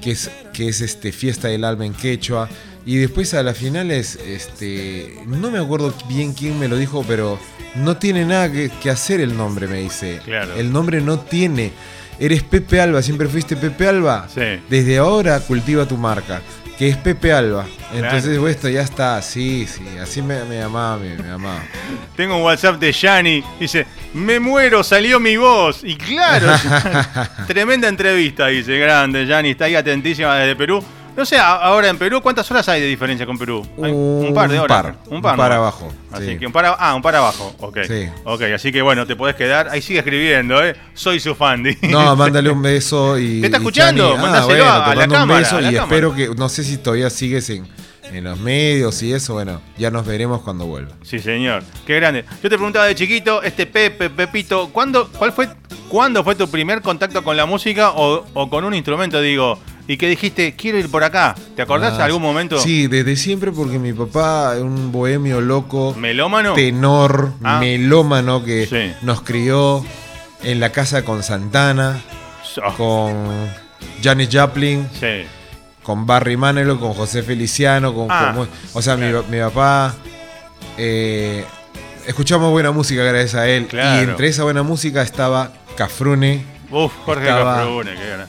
[0.00, 2.48] que es, que es este Fiesta del Alma en Quechua.
[2.86, 7.38] Y después a las finales, este, no me acuerdo bien quién me lo dijo, pero
[7.74, 10.20] no tiene nada que, hacer el nombre, me dice.
[10.24, 10.54] Claro.
[10.56, 11.72] El nombre no tiene.
[12.18, 14.28] Eres Pepe Alba, siempre fuiste Pepe Alba.
[14.32, 14.60] Sí.
[14.68, 16.40] Desde ahora cultiva tu marca,
[16.78, 17.66] que es Pepe Alba.
[17.94, 21.62] Entonces, esto ya está, sí, sí, así me, me llamaba, me, me llamaba.
[22.16, 25.80] Tengo un WhatsApp de Yanni, dice, me muero, salió mi voz.
[25.82, 26.48] Y claro,
[27.46, 30.82] tremenda entrevista, dice, grande, Yanni, está ahí atentísima desde Perú.
[31.20, 33.62] No sé, ahora en Perú, ¿cuántas horas hay de diferencia con Perú?
[33.76, 34.86] un, par de horas.
[35.06, 35.92] Un par, un par, abajo.
[36.10, 37.54] Así que un par, ah, un par abajo.
[37.58, 37.80] Ok.
[37.86, 38.08] Sí.
[38.24, 39.68] Ok, así que bueno, te podés quedar.
[39.68, 40.74] Ahí sigue escribiendo, ¿eh?
[40.94, 41.62] Soy su fan.
[41.82, 43.42] No, mándale un beso y.
[43.42, 44.16] ¿Te está escuchando?
[44.16, 46.28] ah, bueno, a, la cámara, un beso y espero que.
[46.28, 47.68] No sé si todavía sigues en
[48.12, 50.92] en los medios y eso, bueno, ya nos veremos cuando vuelva.
[51.02, 51.62] Sí, señor.
[51.86, 52.24] Qué grande.
[52.42, 55.48] Yo te preguntaba de chiquito, este Pepe, Pepito, ¿cuándo, cuál fue,
[55.88, 59.20] ¿cuándo fue tu primer contacto con la música o, o con un instrumento?
[59.20, 59.58] Digo,
[59.92, 61.34] y que dijiste, quiero ir por acá.
[61.56, 62.60] ¿Te acordás de Ah, algún momento?
[62.60, 66.54] Sí, desde siempre porque mi papá es un bohemio loco, ¿Melómano?
[66.54, 67.58] tenor, Ah.
[67.58, 68.92] melómano que Sí.
[69.02, 69.84] nos crió
[70.44, 72.00] en la casa con Santana,
[72.64, 73.48] Oh, con
[74.00, 75.24] Janis Joplin, sí.
[75.82, 79.96] con Barry Manilow, con José Feliciano, con, Ah, con- o sea, mi- papá
[80.78, 81.44] eh,
[82.06, 84.00] escuchamos buena música gracias a él Claro.
[84.00, 88.26] y entre esa buena música estaba Cafrune, Uf, Jorge Estaba- Cafrune, qué gana.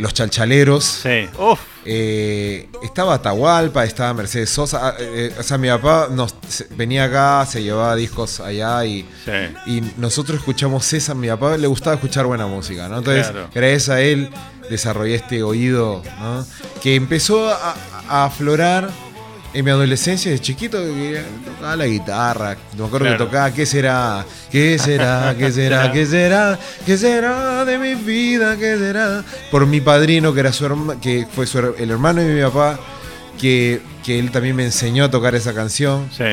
[0.00, 1.28] Los Chalchaleros, Sí.
[1.38, 1.60] Uf.
[1.84, 7.04] eh, estaba Atahualpa, estaba Mercedes Sosa, ah, eh, o sea, mi papá nos, se- venía
[7.04, 9.32] acá, se llevaba discos allá y, Sí.
[9.66, 12.98] y nosotros escuchamos esa, mi papá le gustaba escuchar buena música, ¿no?
[12.98, 13.48] Entonces, Claro.
[13.54, 14.30] gracias a él
[14.68, 16.46] desarrollé este oído, ¿no?
[16.82, 17.74] Que empezó a,
[18.08, 18.90] a aflorar
[19.52, 20.78] en mi adolescencia, de chiquito,
[21.44, 23.18] tocaba la guitarra, me acuerdo Claro.
[23.18, 24.24] que tocaba ¿Qué será?
[24.50, 25.34] ¿Qué será?
[25.36, 25.92] ¿Qué será?
[25.92, 26.58] ¿Qué será?
[26.86, 28.56] ¿Qué será de mi vida?
[28.56, 29.24] ¿Qué será?
[29.50, 32.40] Por mi padrino, que era su herma- que fue su her- el hermano de mi
[32.42, 32.78] papá,
[33.40, 36.08] que, que él también me enseñó a tocar esa canción.
[36.16, 36.24] Sí.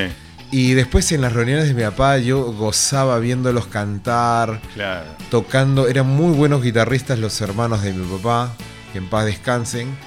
[0.49, 5.05] Y después en las reuniones de mi papá yo gozaba viéndolos cantar, Claro.
[5.29, 5.87] tocando.
[5.87, 8.53] Eran muy buenos guitarristas los hermanos de mi papá,
[8.93, 9.97] que en paz descansen.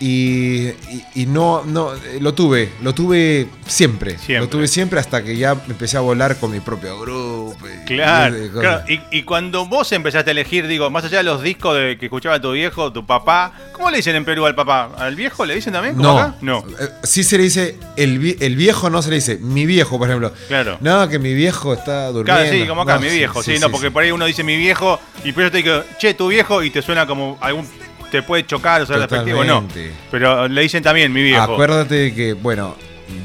[0.00, 4.38] Y, y- y no, no, eh, lo tuve, lo tuve siempre, Siempre.
[4.38, 7.56] Lo tuve siempre hasta que ya empecé a volar con mi propio grupo.
[7.66, 8.82] y- Claro, y- claro.
[8.88, 12.06] Y, y cuando vos empezaste a elegir, digo, más allá de los discos de que
[12.06, 14.90] escuchaba tu viejo, tu papá, ¿cómo le dicen en Perú al papá?
[14.98, 15.96] ¿Al viejo le dicen también?
[15.96, 16.34] como No, acá?
[16.42, 16.58] No.
[16.78, 20.06] Eh, Sí se le dice, el, el viejo no se le dice, mi viejo, por
[20.08, 20.32] ejemplo.
[20.46, 20.76] Claro.
[20.80, 22.40] No, que mi viejo está durmiendo.
[22.40, 24.26] Claro, sí, como acá, No, mi viejo, sí, sí, no, sí, porque por ahí uno
[24.26, 27.36] dice mi viejo y por eso te digo, che, tu viejo y te suena como
[27.40, 27.66] algún.
[28.10, 29.62] Te puede chocar o ser despectivo, no.
[29.62, 29.92] Totalmente.
[30.10, 31.42] Pero le dicen también mi viejo.
[31.54, 32.76] Acuérdate de que, bueno,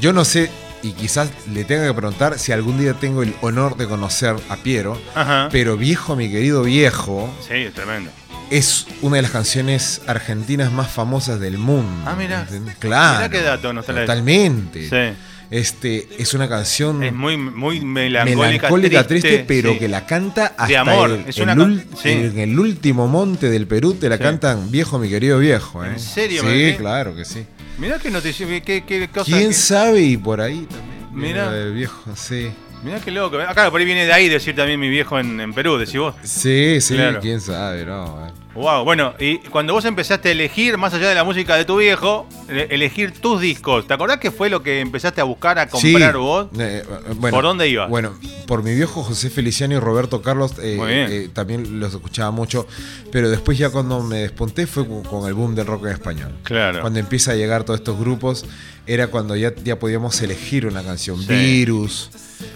[0.01, 0.49] yo no sé,
[0.81, 4.55] y quizás le tenga que preguntar si algún día tengo el honor de conocer a
[4.57, 5.49] Piero, Ajá.
[5.51, 8.11] pero viejo, mi querido viejo, Sí, es tremendo.
[8.49, 12.03] es una de las canciones argentinas más famosas del mundo.
[12.05, 12.41] Ah, mirá.
[12.41, 12.75] ¿entendés?
[12.77, 13.17] Claro.
[13.17, 14.01] Mirá qué dato nos traes.
[14.01, 14.89] Totalmente.
[14.89, 15.17] Sí.
[15.53, 19.77] Este, es una canción Es muy, muy melancólica, melancólica, triste, pero sí.
[19.79, 22.09] que la canta hasta amor, el, es el una ul- can- sí.
[22.09, 24.23] en el último monte del Perú te la Sí.
[24.23, 25.85] cantan viejo, mi querido viejo.
[25.85, 25.89] ¿eh?
[25.89, 27.45] ¿En serio, Sí, claro que sí.
[27.77, 29.25] Mirá qué noticia, qué, qué cosa.
[29.25, 30.01] ¿Quién qué- sabe?
[30.01, 31.09] Y por ahí también.
[31.11, 31.51] Mirá.
[31.51, 32.49] del viejo, sí.
[32.83, 33.37] Mirá qué loco.
[33.37, 36.15] Acá por ahí viene de ahí decir también mi viejo en, en Perú, decís vos.
[36.23, 37.19] Sí, sí, Claro.
[37.21, 38.42] quién sabe, no.
[38.55, 38.59] Eh.
[38.59, 41.77] Wow, bueno, y cuando vos empezaste a elegir, más allá de la música de tu
[41.77, 45.67] viejo, e- elegir tus discos, ¿te acordás qué fue lo que empezaste a buscar, a
[45.67, 46.47] comprar Sí, vos?
[46.59, 47.89] eh, eh, bueno, ¿Por dónde ibas?
[47.89, 48.13] Bueno,
[48.47, 52.67] por mi viejo José Feliciano y Roberto Carlos, eh, eh, también los escuchaba mucho,
[53.11, 56.35] pero después ya cuando me despunté fue con, el boom del rock en español.
[56.43, 56.81] Claro.
[56.81, 58.45] Cuando empieza a llegar todos estos grupos,
[58.85, 61.19] era cuando ya, ya podíamos elegir una canción.
[61.21, 61.27] Sí.
[61.27, 62.09] Virus.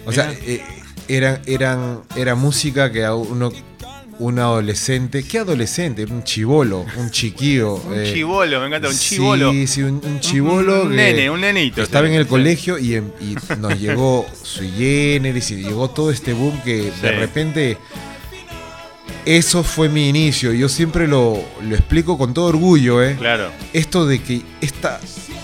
[0.05, 0.61] O sea, eh,
[1.07, 3.51] eran, eran, era música que a uno,
[4.19, 6.03] un adolescente, ¿qué adolescente?
[6.05, 7.75] Un chivolo, un chiquillo.
[7.87, 9.51] Un eh, chivolo, me encanta, un chivolo.
[9.51, 10.83] Sí, sí, un, un chivolo.
[10.83, 11.81] Un nene, un nenito.
[11.83, 12.29] Estaba en el Sí.
[12.29, 17.11] colegio y, em- y nos llegó Sui Generis y llegó todo este boom que de
[17.11, 17.77] repente.
[19.25, 20.53] Eso fue mi inicio.
[20.53, 23.15] Yo siempre lo, lo explico con todo orgullo, ¿eh?
[23.19, 25.01] Claro, Esto de que esta,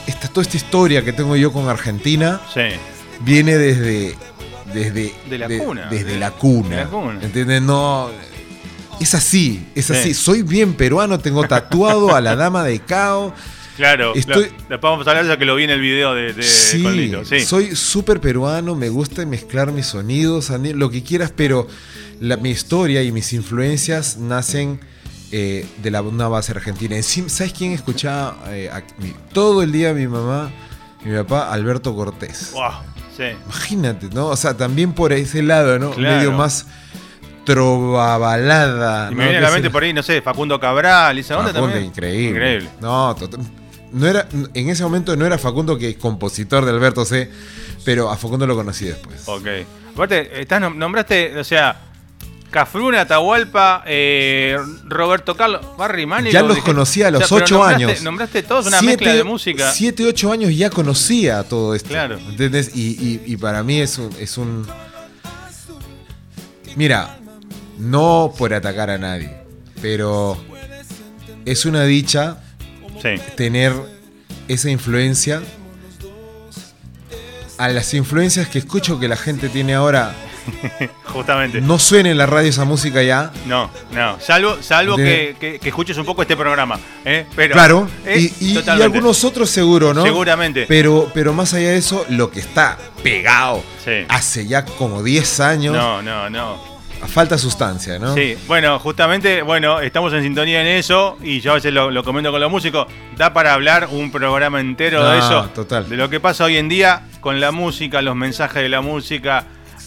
[0.07, 2.61] esta, toda esta historia que tengo yo con Argentina sí.
[3.21, 4.15] viene desde.
[4.73, 5.87] Desde, De la cuna.
[5.91, 6.69] Desde De- la cuna.
[6.69, 7.19] de la cuna.
[7.21, 7.61] ¿Entiendes?
[7.61, 8.09] No.
[8.99, 9.93] Es así, es Sí.
[9.93, 10.13] así.
[10.13, 13.33] Soy bien peruano, tengo tatuado a la dama de Cao.
[13.75, 16.43] Claro, Estoy- después vamos a hablar ya que lo vi en el video de, de
[16.43, 17.25] sí, Colito.
[17.25, 21.67] Sí, soy súper peruano, me gusta mezclar mis sonidos, lo que quieras, pero
[22.19, 24.79] la- mi historia y mis influencias nacen
[25.35, 26.95] eh, de la, una base argentina.
[26.95, 30.51] Encima, ¿Sabes quién escuchaba eh, a- mi- todo el día mi mamá
[31.03, 31.51] y mi papá?
[31.51, 32.51] Alberto Cortés.
[32.53, 32.71] Wow,
[33.17, 33.23] sí.
[33.45, 34.27] Imagínate, ¿no?
[34.27, 35.89] O sea, también por ese lado, ¿no?
[35.89, 36.17] Claro.
[36.17, 36.67] Medio más
[37.43, 39.07] trova balada.
[39.11, 39.17] Y ¿no?
[39.17, 41.85] me viene a la mente por ahí, no sé, Facundo Cabral, esa onda también.
[41.85, 42.29] increíble.
[42.29, 42.69] Increíble.
[42.81, 43.15] No,
[43.91, 47.29] no era, en ese momento no era Facundo que es compositor de Alberto C,
[47.85, 49.21] pero a Facundo lo conocí después.
[49.27, 49.47] Ok.
[49.93, 51.79] Aparte, estás nom- nombraste, o sea,
[52.49, 56.31] Cafruna, Atahualpa, eh, Roberto Carlos, Barry Manilow.
[56.33, 58.01] ya los conocía a los sea, ocho años.
[58.03, 59.71] Nombraste todos una Siete- mezcla de música.
[59.71, 61.89] Siete, ocho años ya conocía todo esto.
[61.89, 62.17] Claro.
[62.17, 62.75] ¿entendés?
[62.75, 64.65] Y, y- y para mí es un, es un.
[66.75, 67.17] Mira,
[67.77, 69.31] no por atacar a nadie,
[69.81, 70.37] pero
[71.45, 72.37] es una dicha
[73.01, 73.73] Sí, tener
[74.47, 75.41] esa influencia.
[77.57, 80.13] A las influencias que escucho que la gente tiene ahora
[81.05, 81.61] Justamente.
[81.61, 83.31] No suene en la radio esa música ya.
[83.45, 84.19] No, no.
[84.19, 86.79] Salvo, salvo De- que, que- que escuches un poco este programa.
[87.05, 87.25] ¿eh?
[87.35, 87.87] Pero, claro.
[88.05, 90.03] eh, y, y- algunos otros seguro, ¿no?
[90.03, 90.65] Seguramente.
[90.67, 94.05] Pero, pero más allá de eso, lo que está pegado Sí.
[94.09, 96.72] hace ya como 10 años, No, no, no.
[97.07, 98.13] Falta sustancia, ¿no?
[98.15, 102.03] Sí, bueno, justamente, bueno, estamos en sintonía en eso y yo a veces lo, lo
[102.03, 102.87] comento con los músicos.
[103.17, 105.49] Da para hablar un programa entero de eso.
[105.55, 105.87] total.
[105.89, 109.45] De lo que pasa hoy en día con la música, los mensajes de la música.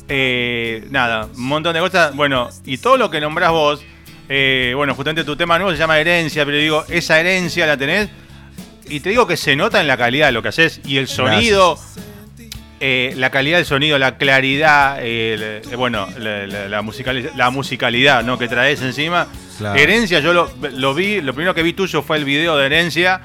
[0.08, 2.14] eh, nada, un montón de cosas.
[2.14, 3.82] Bueno, y todo lo que nombrás vos.
[4.28, 8.08] eh, bueno, justamente tu tema nuevo se llama herencia, pero digo, esa herencia la tenés.
[8.88, 11.08] Y te digo que se nota en la calidad de lo que haces y el
[11.08, 11.76] sonido.
[12.80, 15.34] Eh, la calidad del sonido, la claridad, eh,
[15.64, 18.38] el- eh, bueno, la, la- la musicali- la musicalidad ¿no?
[18.38, 19.26] que traes encima.
[19.58, 19.78] Claro.
[19.78, 23.22] Herencia, yo lo, lo vi, lo primero que vi tuyo fue el video de Herencia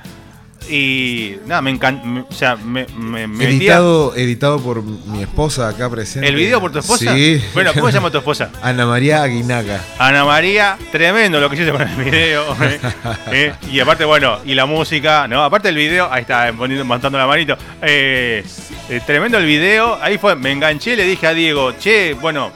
[0.69, 5.67] y nada, me encantó, o sea, me, me- me metía- Editado, editado por mi esposa
[5.67, 6.27] acá presente.
[6.27, 7.13] ¿El video por tu esposa?
[7.13, 7.41] Sí.
[7.53, 8.49] Bueno, ¿cómo se llama tu esposa?
[8.61, 9.81] Ana María Aguinaga.
[9.99, 12.55] Ana María, tremendo lo que hiciste con el video.
[12.63, 12.79] ¿eh?
[13.31, 13.53] ¿eh?
[13.71, 15.43] Y aparte, bueno, y la música, ¿no?
[15.43, 17.57] Aparte el video, ahí está, poniendo, montando la manito.
[17.81, 18.43] Eh,
[18.89, 22.51] eh, tremendo el video, ahí fue, me enganché, le dije a Diego, che, bueno,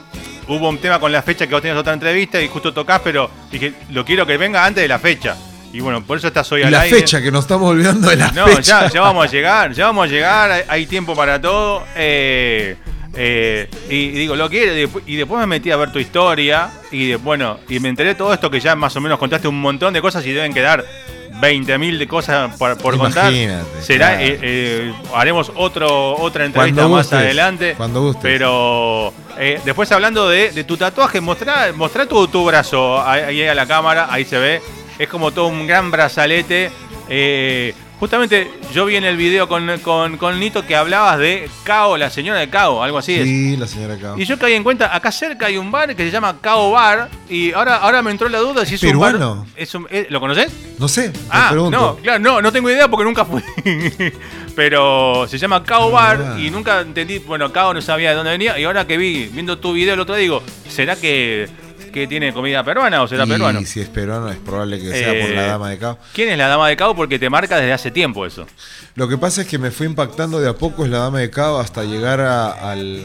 [0.48, 3.30] hubo un tema con la fecha que vos tenías otra entrevista y justo tocás, pero
[3.50, 5.36] dije, lo quiero que venga antes de la fecha.
[5.72, 6.96] Y bueno, por eso estás hoy al la aire.
[7.00, 8.86] fecha, que nos estamos olvidando de la No, fecha.
[8.86, 11.82] ya, ya vamos a llegar, ya vamos a llegar, hay, tiempo para todo.
[11.94, 12.76] eh,
[13.18, 14.72] eh, y, digo, lo quiero,
[15.06, 18.14] y después, me metí a ver tu historia, y de- bueno, y me enteré de
[18.14, 20.84] todo esto que ya más o menos contaste un montón de cosas y deben quedar
[21.40, 23.32] 20.000 de cosas por, por contar.
[23.80, 24.22] Será, claro.
[24.22, 27.74] eh, eh, haremos otro, otra entrevista Cuando más gustes, adelante.
[27.76, 28.22] cuando gustes.
[28.22, 29.12] Pero
[29.64, 34.08] después hablando de, de tu tatuaje, mostrá, mostrá tu, tu brazo ahí a la cámara,
[34.10, 34.62] ahí se ve.
[34.98, 36.70] Es como todo un gran brazalete.
[37.08, 41.96] Eh, justamente yo vi en el video con, con, con Nito que hablabas de Cao,
[41.96, 43.24] la señora de Cao, algo así es.
[43.24, 44.14] Sí, la señora acá.
[44.16, 47.08] Y yo caí en cuenta, acá cerca hay un bar que se llama Cao Bar.
[47.28, 49.18] Y ahora, ahora me entró la duda si es un bar.
[49.56, 50.52] es un- eh, ¿Lo conoces?
[50.78, 51.78] No sé, te Ah, pregunto.
[51.78, 53.42] no, claro, no, no tengo idea porque nunca fui.
[54.54, 56.40] Pero se llama Cao Bar Ah.
[56.40, 59.58] y nunca entendí, bueno, Cao no sabía de dónde venía y ahora que vi, viendo
[59.58, 61.48] tu video el otro día, digo, ¿será que,
[61.96, 63.60] que tiene comida peruana o será y peruano?
[63.64, 65.98] si es peruano, es probable que sea por Eh, la dama de Cao.
[66.12, 66.94] ¿Quién es la dama de Cao?
[66.94, 68.46] Porque te marca desde hace tiempo eso.
[68.96, 71.30] Lo que pasa es que me fue impactando de a poco es la dama de
[71.30, 73.02] Cao hasta llegar a- al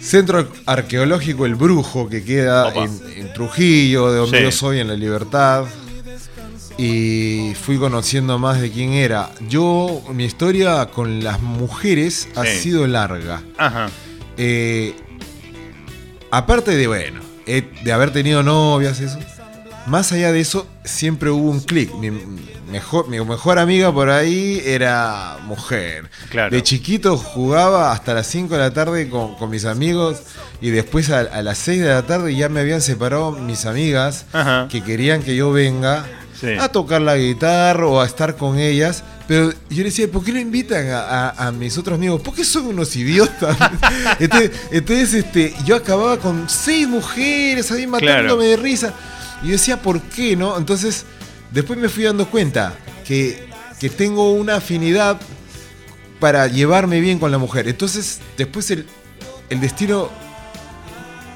[0.00, 4.44] centro arqueológico El Brujo que queda en, en Trujillo, de donde Sí.
[4.44, 5.64] yo soy, en La Libertad.
[6.78, 9.30] Y fui conociendo más de quién era.
[9.48, 12.58] Yo, mi historia con las mujeres ha Sí.
[12.60, 13.42] sido larga.
[13.56, 13.88] Ajá.
[14.36, 14.94] Eh,
[16.30, 19.18] aparte de, bueno, eh, de haber tenido novias, eso.
[19.86, 21.94] Más allá de eso, siempre hubo un clic.
[21.94, 22.10] Mi
[22.72, 26.10] mejor, mi mejor amiga por ahí era mujer.
[26.30, 26.50] Claro.
[26.50, 30.22] De chiquito jugaba hasta las 5 de la tarde con, con mis amigos
[30.60, 34.26] y después a, a las 6 de la tarde ya me habían separado mis amigas
[34.32, 34.66] Ajá.
[34.68, 36.04] que querían que yo venga
[36.40, 36.48] Sí.
[36.60, 39.04] a tocar la guitarra o a estar con ellas.
[39.28, 42.20] Pero yo le decía, ¿por qué no invitan a, a- a mis otros amigos?
[42.20, 43.56] ¿Por qué son unos idiotas?
[44.20, 48.94] entonces, entonces, este, yo acababa con seis mujeres ahí matándome de risa.
[49.42, 50.56] Y yo decía, ¿por qué no?
[50.56, 51.04] Entonces,
[51.50, 53.48] después me fui dando cuenta que,
[53.80, 55.18] que tengo una afinidad
[56.20, 57.66] para llevarme bien con la mujer.
[57.68, 58.86] Entonces, después el,
[59.50, 60.08] el destino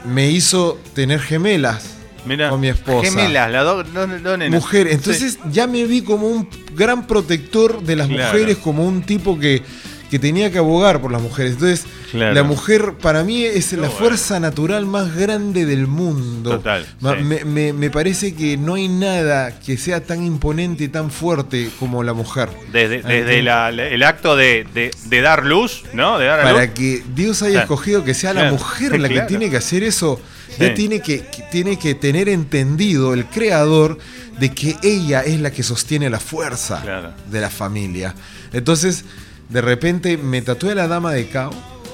[0.04, 1.82] me hizo tener gemelas
[2.26, 3.08] Mira, con mi esposa.
[3.08, 4.50] Gemelas, las dos nenas.
[4.50, 8.32] Mujer, entonces ya me vi como un gran protector de las Claro.
[8.32, 9.62] mujeres, como un tipo que,
[10.10, 11.52] que tenía que abogar por las mujeres.
[11.52, 12.34] Entonces, Claro.
[12.34, 13.94] la mujer para mí es la bueno.
[13.94, 16.56] fuerza natural más grande del mundo.
[16.56, 17.06] Total, sí.
[17.22, 21.70] Me, me- me parece que no hay nada que sea tan imponente y tan fuerte
[21.78, 22.48] como la mujer.
[22.72, 26.18] Desde, Ah, desde la- el acto de, de- de dar luz, ¿no?
[26.18, 26.74] De dar a Para luz.
[26.74, 27.64] que Dios haya Claro.
[27.66, 30.20] escogido que sea la mujer la que tiene que hacer eso,
[30.58, 33.98] ya tiene que, que tiene que tener entendido el creador
[34.38, 37.12] de que ella es la que sostiene la fuerza Claro.
[37.30, 38.14] de la familia.
[38.52, 39.04] Entonces,
[39.48, 41.50] de repente me tatué a la dama de Cao,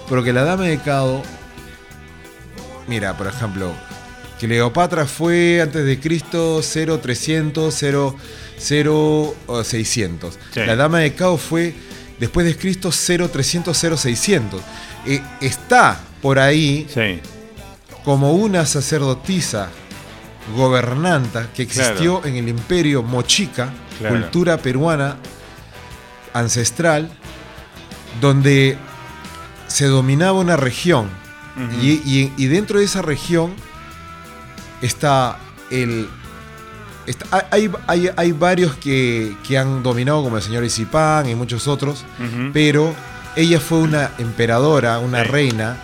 [0.09, 1.23] pero que la dama de Cao,
[2.89, 3.73] mira, por ejemplo,
[4.39, 8.17] Cleopatra fue antes de Cristo 0300, 0,
[8.59, 10.39] 0 o 600.
[10.53, 10.61] Sí.
[10.67, 11.75] La dama de Cao fue
[12.21, 14.61] después de Cristo 0300, 0600.
[15.07, 17.21] Eh, está por ahí Sí,
[18.07, 19.69] como una sacerdotisa
[20.57, 24.15] gobernanta que existió en el imperio mochica, Claro.
[24.21, 25.17] cultura peruana
[26.33, 27.11] ancestral,
[28.21, 28.79] donde
[29.67, 31.09] se dominaba una región.
[31.83, 33.55] Y, y- y dentro de esa región
[34.83, 35.39] está
[35.71, 36.09] el...
[37.07, 41.67] está- hay, hay- hay varios que, que han dominado, como el señor Isipán y muchos
[41.67, 42.05] otros,
[42.53, 42.95] pero
[43.37, 45.31] ella fue una emperadora, una Sí.
[45.31, 45.77] reina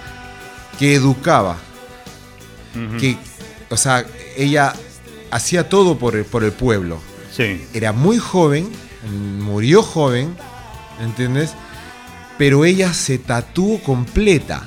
[0.78, 1.56] que educaba,
[3.00, 3.16] que,
[3.70, 4.04] o sea,
[4.36, 4.72] ella
[5.30, 7.00] hacía todo por el, por el pueblo.
[7.34, 7.64] Sí.
[7.74, 8.68] Era muy joven,
[9.40, 10.36] murió joven,
[11.00, 11.54] ¿entiendes?
[12.38, 14.66] Pero ella se tatuó completa.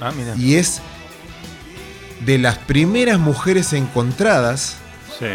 [0.00, 0.34] Ah, mira.
[0.36, 0.80] Y es
[2.24, 4.76] de las primeras mujeres encontradas
[5.18, 5.26] Sí.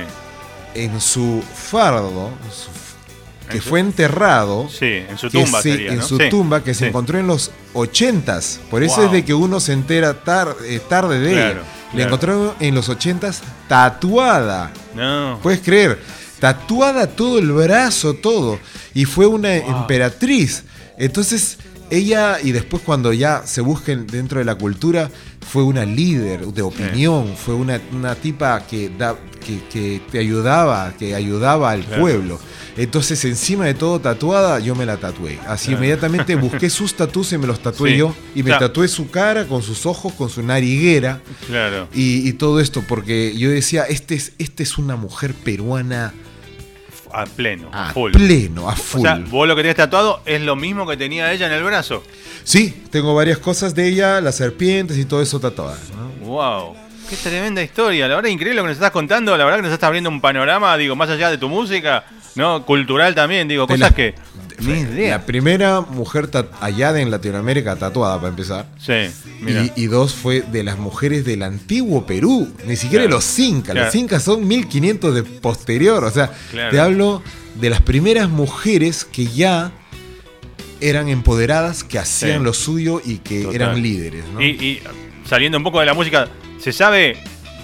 [0.74, 4.68] en su fardo, en su- que fue enterrado.
[4.70, 6.30] Sí, en su tumba se- sería, en su Sí.
[6.30, 8.60] tumba que se encontró en los 80s.
[8.70, 9.06] Por eso Wow.
[9.06, 11.70] es de que uno se entera tar- eh, tarde de Claro, ella.
[11.88, 12.08] La claro.
[12.08, 14.72] encontraron en los 80s tatuada.
[14.94, 15.40] No.
[15.42, 16.00] Puedes creer,
[16.40, 18.60] tatuada todo el brazo, todo.
[18.94, 20.64] Y fue una emperatriz.
[20.98, 21.58] Entonces,
[21.90, 25.10] ella, y después cuando ya se busquen dentro de la cultura,
[25.50, 29.16] fue una líder de opinión, fue una, una tipa que, da,
[29.46, 32.02] que, que te ayudaba, que ayudaba al Claro.
[32.02, 32.40] pueblo.
[32.76, 35.40] Entonces, encima de todo tatuada, yo me la tatué.
[35.48, 35.78] Así Claro.
[35.80, 37.98] inmediatamente busqué sus tatuajes y me los tatué Sí.
[37.98, 38.14] yo.
[38.36, 38.68] Y me Claro.
[38.68, 41.22] tatué su cara con sus ojos, con su nariguera.
[41.48, 41.88] Claro.
[41.94, 46.14] Y, y todo esto, porque yo decía, este es, este es una mujer peruana
[47.14, 48.12] A pleno, a a full.
[48.12, 49.02] pleno, a O full.
[49.02, 52.04] sea, vos lo que tenés tatuado es lo mismo que tenía ella en el brazo.
[52.44, 55.80] sí, tengo varias cosas de ella, las serpientes y todo eso tatuadas.
[55.96, 56.26] ¿no?
[56.28, 56.76] Wow.
[57.10, 58.08] Qué tremenda historia.
[58.08, 59.38] La verdad, increíble lo que nos estás contando.
[59.38, 62.04] La verdad que nos estás abriendo un panorama, digo, más allá de tu música,
[62.36, 62.66] ¿no?
[62.66, 64.14] Cultural también, digo, De cosas la- que.
[64.60, 65.18] Ni idea.
[65.18, 66.30] La primera mujer
[66.62, 68.68] allá en Latinoamérica tatuada, para empezar.
[68.80, 68.94] Sí,
[69.42, 69.64] mira.
[69.64, 73.18] Y, y dos fue de las mujeres del antiguo Perú, ni siquiera Claro.
[73.18, 73.76] los incas.
[73.76, 76.04] Los incas son 1500 de posterior.
[76.04, 76.72] O sea, Claro.
[76.72, 77.22] te hablo
[77.56, 79.72] de las primeras mujeres que ya
[80.82, 82.44] eran empoderadas, que hacían Sí.
[82.46, 83.56] lo suyo y que Total.
[83.56, 84.24] eran líderes.
[84.34, 84.42] ¿no?
[84.42, 84.82] Y, y
[85.28, 86.28] saliendo un poco de la música,
[86.60, 87.18] ¿se sabe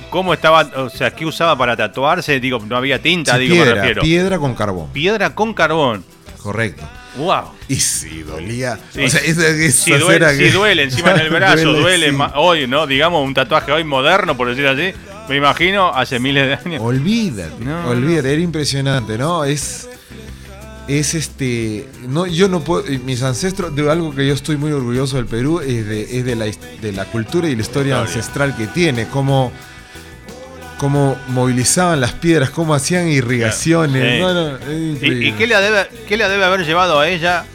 [0.10, 2.39] cómo estaba, o sea, qué usaba para tatuarse?
[2.39, 4.02] Digo, no había tinta, Sí, digo, me piedra, refiero.
[4.02, 4.88] piedra con carbón.
[4.94, 6.04] Piedra con carbón.
[6.44, 6.84] Correcto.
[7.16, 7.44] Wow.
[7.70, 8.78] Y si dolía.
[8.94, 9.04] Sí.
[9.06, 12.16] O sea, esa, Si esa duele, si que- duele encima en el brazo, duele, sí.
[12.16, 12.86] ma- hoy, ¿no?
[12.86, 14.94] Digamos, un tatuaje hoy moderno, por decir así.
[15.30, 16.82] Me imagino hace miles de años.
[16.84, 19.46] Olvídate, No, olvídate, era impresionante, ¿no?
[19.46, 19.88] Es.
[20.89, 21.88] Es este.
[22.10, 22.84] No, yo no puedo.
[23.06, 26.36] Mis ancestros, de algo que yo estoy muy orgulloso del Perú, es de, es de,
[26.36, 28.02] la, de la cultura y la historia Historia.
[28.02, 29.08] ancestral que tiene.
[29.08, 29.54] Cómo,
[30.84, 34.16] cómo movilizaban las piedras, cómo hacían irrigaciones.
[34.16, 34.20] Sí.
[34.20, 35.28] No, no, es ¿Y, increíble.
[35.28, 37.46] y qué, le debe, qué le debe haber llevado a ella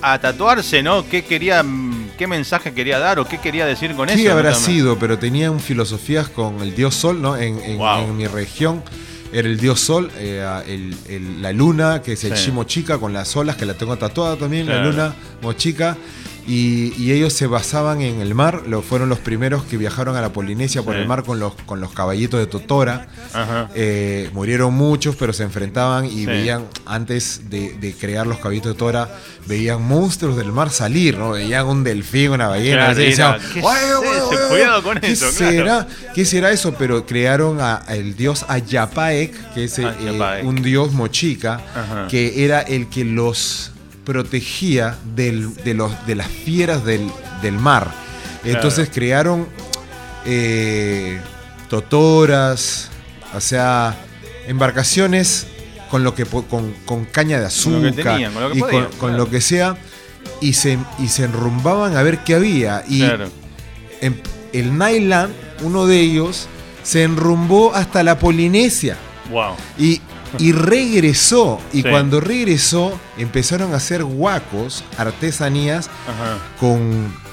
[0.00, 1.06] a tatuarse, no?
[1.06, 1.62] ¿Qué quería,
[2.16, 4.32] qué mensaje quería dar o qué quería decir con ¿Qué eso?
[4.32, 4.56] habrá ¿no?
[4.56, 4.98] sido?
[4.98, 7.36] Pero tenían filosofías con el dios Sol, ¿no?
[7.36, 8.04] En, en- Wow.
[8.04, 8.82] en mi región
[9.30, 12.46] era el dios Sol, eh, el- el- la luna, que es el Sí.
[12.46, 14.90] Shimochica, con las olas, que la tengo tatuada también, la Claro.
[14.92, 15.98] luna mochica.
[16.46, 20.20] Y, y ellos se basaban en el mar, lo, fueron los primeros que viajaron a
[20.20, 21.00] la Polinesia por Sí.
[21.00, 23.08] el mar con los, con los caballitos de Totora.
[23.32, 23.70] Ajá.
[23.74, 26.26] Eh, murieron muchos, pero se enfrentaban y Sí.
[26.26, 29.08] veían, antes de, de crear los caballitos de Tora,
[29.46, 31.30] veían monstruos del mar salir, ¿no?
[31.32, 32.76] Veían un delfín, una ballena.
[32.86, 34.26] Claro, así, decían, ¿qué "Guay, es guay, eso?
[34.28, 35.62] guay, Cuidado con ¿qué eso, será?
[35.62, 35.86] claro.
[36.14, 36.74] ¿Qué será eso?
[36.78, 40.44] Pero crearon a- al dios Ayapaek, que es eh, Ayapaek.
[40.44, 42.08] un dios mochica, Ajá.
[42.08, 43.72] que era el que los
[44.10, 47.08] protegía del- de, los, de las fieras del,
[47.42, 47.92] del mar.
[48.42, 49.46] Entonces crearon
[50.26, 51.20] eh,
[51.68, 52.88] totoras,
[53.34, 53.96] o sea,
[54.48, 55.46] embarcaciones
[55.90, 58.86] con lo que con, con caña de Con azúcar tenían, con lo que y podían,
[58.98, 59.76] con, lo que sea
[60.40, 63.28] y se, y se enrumbaban a ver qué había y Claro.
[64.00, 64.20] en-
[64.52, 65.32] el Nyland,
[65.62, 66.48] uno de ellos,
[66.82, 68.96] se enrumbó hasta la Polinesia
[69.30, 69.54] Wow.
[69.78, 70.00] y,
[70.38, 71.60] y regresó.
[71.72, 71.88] Y Sí.
[71.88, 76.38] cuando regresó, empezaron a hacer guacos, artesanías, Ajá.
[76.58, 77.30] con.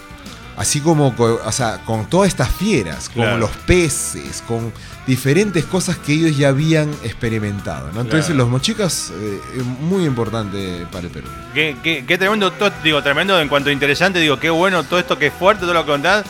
[0.58, 4.74] Así como co- o sea, con todas estas fieras, con los peces, con
[5.06, 7.92] diferentes cosas que ellos ya habían experimentado.
[7.94, 8.02] ¿no?
[8.02, 8.40] Entonces, Claro.
[8.40, 9.40] los mochicas, eh,
[9.82, 11.28] muy importante para el Perú.
[11.54, 12.52] Qué, qué- qué tremendo,
[12.84, 15.76] digo, tremendo en cuanto a interesante, digo, qué bueno todo esto que es fuerte, todo
[15.76, 16.26] lo que contás.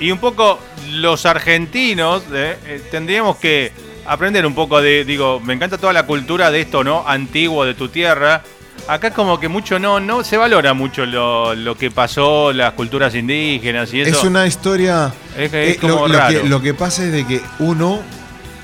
[0.00, 0.58] Y un poco
[0.92, 3.72] los argentinos eh, eh, tendríamos que
[4.08, 7.04] aprender un poco de, digo, me encanta toda la cultura de esto, ¿no?
[7.06, 8.42] Antiguo de tu tierra.
[8.88, 13.14] Acá como que mucho no, no se valora mucho lo, lo que pasó, las culturas
[13.14, 14.10] indígenas y eso.
[14.18, 15.12] Es una historia.
[15.36, 16.42] Es que es eh, lo, como lo raro.
[16.42, 18.00] que, lo que pasa es de que uno,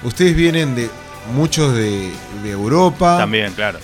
[0.04, 0.90] ustedes vienen de
[1.34, 2.10] muchos de,
[2.42, 3.16] de Europa.
[3.18, 3.78] También, claro.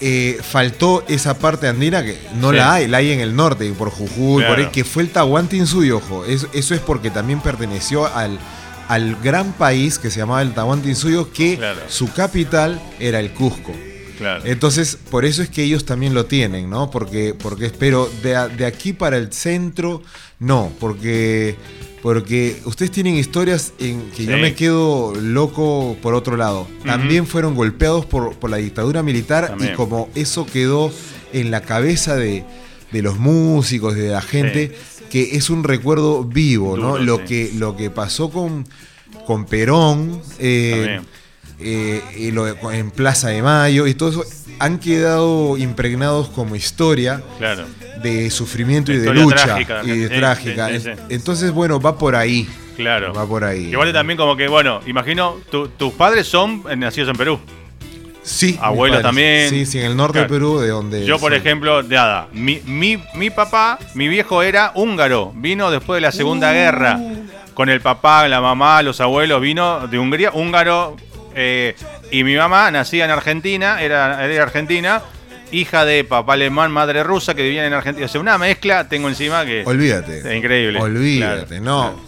[0.00, 2.56] eh, faltó esa parte andina que no Sí.
[2.56, 4.54] la hay, la hay en el norte, por Jujuy, Claro.
[4.56, 6.24] por ahí, que fue el Tahuantinsuyo, ojo.
[6.24, 8.38] Es- eso es porque también perteneció al,
[8.88, 11.80] al gran país que se llamaba el Tahuantinsuyo, que Claro.
[11.88, 13.72] su capital era el Cusco.
[14.18, 14.42] Claro.
[14.46, 16.90] Entonces, por eso es que ellos también lo tienen, ¿no?
[16.90, 20.02] Porque, porque pero de, de aquí para el centro,
[20.40, 21.54] no, porque,
[22.02, 24.40] porque ustedes tienen historias en que yo Sí.
[24.40, 26.66] me quedo loco por otro lado.
[26.84, 29.72] También fueron golpeados por, por la dictadura militar También.
[29.74, 30.92] y como eso quedó
[31.32, 32.42] en la cabeza de,
[32.90, 34.76] de los músicos, de la gente,
[35.10, 36.98] que es un recuerdo vivo, ¿no?
[36.98, 38.66] Lo, que, lo que pasó con,
[39.26, 41.00] con Perón, eh,
[41.60, 42.02] eh,
[42.72, 44.24] en Plaza de Mayo y todo eso,
[44.58, 47.22] han quedado impregnados como historia
[48.02, 50.70] de sufrimiento y de lucha y de trágica.
[51.08, 52.48] Entonces, bueno, va por ahí.
[52.76, 53.12] Claro.
[53.12, 53.70] Va por ahí.
[53.70, 57.40] Igual también como que, bueno, imagino, tus padres son nacidos en Perú.
[58.28, 58.58] Sí.
[58.60, 59.48] Abuelos también.
[59.48, 61.04] Sí, sí, en el norte de Perú, de donde.
[61.04, 62.28] Yo, por ejemplo, de Ada.
[62.32, 65.32] Mi, mi, papá, mi viejo era húngaro.
[65.34, 67.00] Vino después de la Segunda Guerra.
[67.54, 69.40] Con el papá, la mamá, los abuelos.
[69.40, 70.96] Vino de Hungría, húngaro.
[71.34, 71.74] Eh,
[72.10, 75.02] y mi mamá nacía en Argentina, era, era argentina.
[75.50, 78.04] Hija de papá alemán, madre rusa, que vivía en Argentina.
[78.04, 79.62] O sea, una mezcla tengo encima que.
[79.64, 80.18] Olvídate.
[80.18, 80.78] Es increíble.
[80.80, 81.98] Olvídate, no.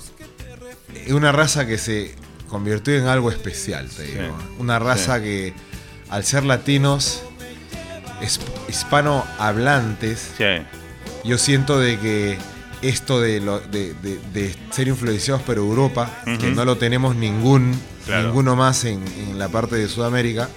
[0.94, 2.14] Es una raza que se
[2.48, 4.36] convirtió en algo especial, te digo.
[4.58, 5.54] Una raza que
[6.10, 7.22] al ser latinos,
[8.68, 10.32] hispanohablantes,
[11.24, 12.38] yo siento de que
[12.82, 19.04] esto de, de, ser influenciados por Europa, que no lo tenemos ningún, ninguno más en,
[19.38, 20.48] la parte de Sudamérica,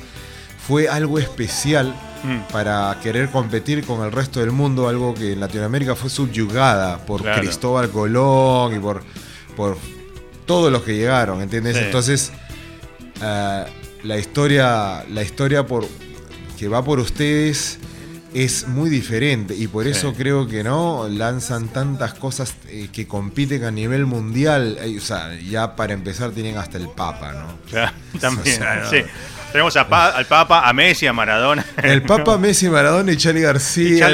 [0.68, 1.93] fue algo especial
[2.24, 2.51] mm.
[2.51, 7.22] para querer competir con el resto del mundo, algo que en Latinoamérica fue subyugada por
[7.22, 9.04] Cristóbal Colón y por,
[9.56, 9.78] por
[10.45, 11.78] todos los que llegaron, ¿entiendes?
[11.78, 12.32] Entonces,
[13.22, 15.88] uh, la historia, la historia por,
[16.58, 17.80] que va por ustedes
[18.34, 23.64] es muy diferente y por eso creo que no lanzan tantas cosas eh, que compiten
[23.64, 24.78] a nivel mundial.
[24.82, 27.89] Eh, o sea, ya para empezar tienen hasta el Papa, ¿no?
[28.20, 28.60] también.
[28.89, 29.04] sí.
[29.51, 31.64] Tenemos al Papa, a Messi, a Maradona.
[31.84, 34.08] El Papa, Messi, Maradona y Charlie García.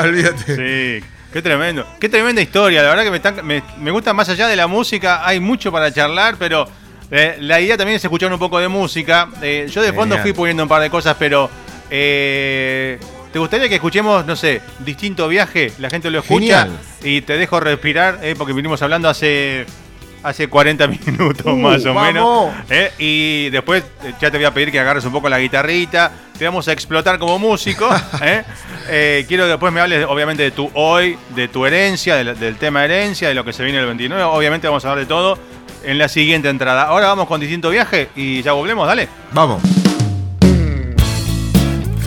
[0.00, 1.00] Olvídate.
[1.00, 1.06] Sí.
[1.30, 1.86] Qué tremendo.
[2.00, 2.82] Qué tremenda historia.
[2.82, 5.26] La verdad que me, me gusta más allá de la música.
[5.26, 6.66] Hay mucho para charlar, pero
[7.14, 9.28] eh, la idea también es escuchar un poco de música.
[9.42, 11.50] Eh, yo de fondo fui poniendo un par de cosas, pero
[11.90, 12.98] eh,
[13.30, 15.72] ¿te gustaría que escuchemos, no sé, distinto viaje?
[15.78, 16.68] La gente lo escucha
[17.04, 19.66] y te dejo respirar, porque vinimos hablando hace
[20.22, 22.50] hace 40 minutos uh, más o menos.
[22.98, 23.84] Y después
[24.18, 26.12] ya te voy a pedir que agarres un poco la guitarrita.
[26.38, 27.90] Te vamos a explotar como músico.
[28.86, 32.86] quiero que después me hables, obviamente, de tu hoy, de tu herencia, del, del, tema
[32.86, 34.22] herencia, de lo que se viene el 29.
[34.22, 35.38] Obviamente vamos a hablar de todo
[35.84, 36.84] en la siguiente entrada.
[36.84, 39.08] Ahora vamos con distinto viaje y ya volvemos, dale.
[39.32, 39.62] Vamos.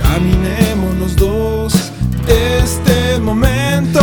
[0.02, 1.92] Caminemos los dos
[2.28, 4.00] este momento.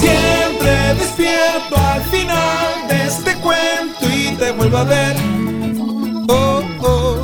[0.00, 5.16] Siempre despierto al final de este cuento y te vuelvo a ver.
[6.28, 7.16] Oh, oh,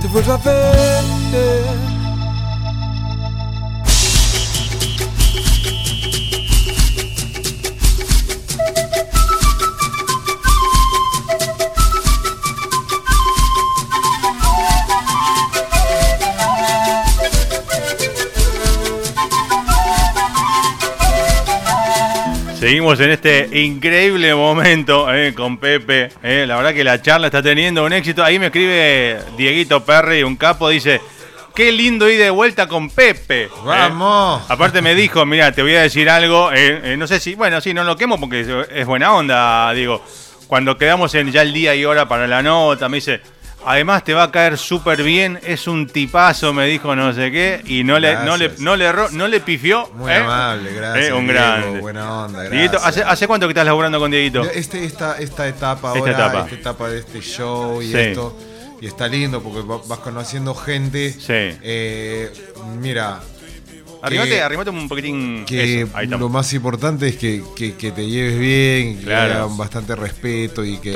[0.00, 1.93] te vuelvo a ver.
[22.64, 26.08] Seguimos en este increíble momento eh, con Pepe.
[26.22, 26.46] Eh.
[26.48, 28.24] La verdad que la charla está teniendo un éxito.
[28.24, 30.98] Ahí me escribe Dieguito Perry, un capo, dice,
[31.54, 33.42] qué lindo ir de vuelta con Pepe.
[33.42, 33.50] Eh.
[33.66, 34.50] Vamos.
[34.50, 36.50] Aparte me dijo, mira, te voy a decir algo.
[36.96, 40.02] no sé si, bueno, sí, no lo quemo porque es buena onda, digo.
[40.46, 43.20] Cuando quedamos en ya el día y hora para la nota, me dice,
[43.66, 47.62] Además te va a caer súper bien, es un tipazo, me dijo no sé qué,
[47.66, 49.88] y no le, no le, no le, no le pifió.
[49.94, 50.16] Muy ¿eh?
[50.16, 51.08] amable, gracias.
[51.08, 51.80] Eh, un grande.
[51.80, 52.84] Buena onda, gracias.
[52.84, 54.42] ¿hace, ¿hace, cuánto que estás laburando con Dieguito?
[54.42, 56.88] Este, esta, esta etapa ahora, esta etapa.
[56.88, 58.36] de este show y esto,
[58.80, 61.12] y está lindo porque vas conociendo gente.
[61.12, 61.58] Sí.
[61.62, 62.32] Eh,
[62.80, 63.20] mira,
[64.04, 65.46] Arrimate, arrimate un poquitín.
[65.46, 67.42] Que lo más importante es que,
[67.94, 70.90] te lleves bien, que haya bastante respeto y que,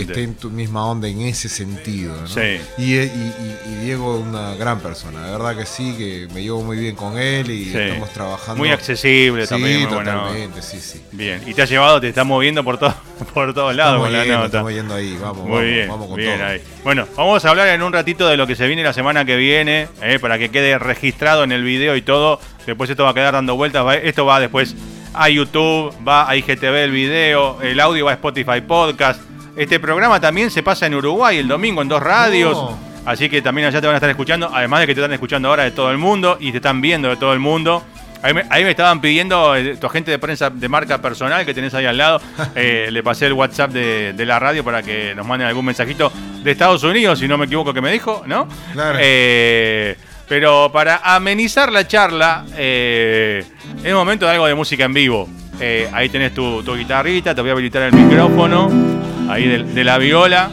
[0.00, 2.16] esté en tu misma onda en ese sentido.
[2.18, 2.26] ¿no?
[2.26, 2.58] Sí.
[2.78, 6.78] Y, y, Diego es una gran persona, de verdad que sí, que me llevo muy
[6.78, 8.58] bien con él y estamos trabajando.
[8.58, 9.80] Muy accesible también.
[9.82, 11.02] Muy totalmente, sí, sí.
[11.12, 12.94] Bien, y te ha llevado, te está moviendo por, todo,
[13.34, 14.46] por todos lados con la nota.
[14.46, 16.60] Estamos yendo ahí, vamos, muy bien, vamos con bien Ahí.
[16.82, 19.36] Bueno, vamos a hablar en un ratito de lo que se viene la semana que
[19.36, 23.14] viene, eh, para que quede registrado en el video y todo Después esto va a
[23.14, 23.84] quedar dando vueltas.
[24.02, 24.74] esto va después
[25.12, 29.20] a YouTube, va a IGTV el video, el audio va a Spotify Podcast.
[29.56, 32.56] Este programa también se pasa en Uruguay el domingo en dos radios.
[32.56, 32.76] Oh.
[33.04, 35.48] Así que también allá te van a estar escuchando, además de que te están escuchando
[35.48, 37.84] ahora de todo el mundo y te están viendo de todo el mundo.
[38.24, 41.84] Ahí me, estaban pidiendo eh, tu agente de prensa de marca personal que tenés ahí
[41.84, 42.20] al lado.
[42.56, 46.12] Eh, le pasé el WhatsApp de, la radio para que nos manden algún mensajito
[46.42, 48.46] de Estados Unidos, si no me equivoco que me dijo, ¿no?
[48.72, 48.98] Claro.
[49.00, 49.96] Eh,
[50.28, 53.44] pero para amenizar la charla, es
[53.82, 55.28] el momento de algo de música en vivo.
[55.92, 58.70] Ahí tenés tu, guitarrita, te voy a habilitar el micrófono,
[59.28, 60.50] ahí de, la viola.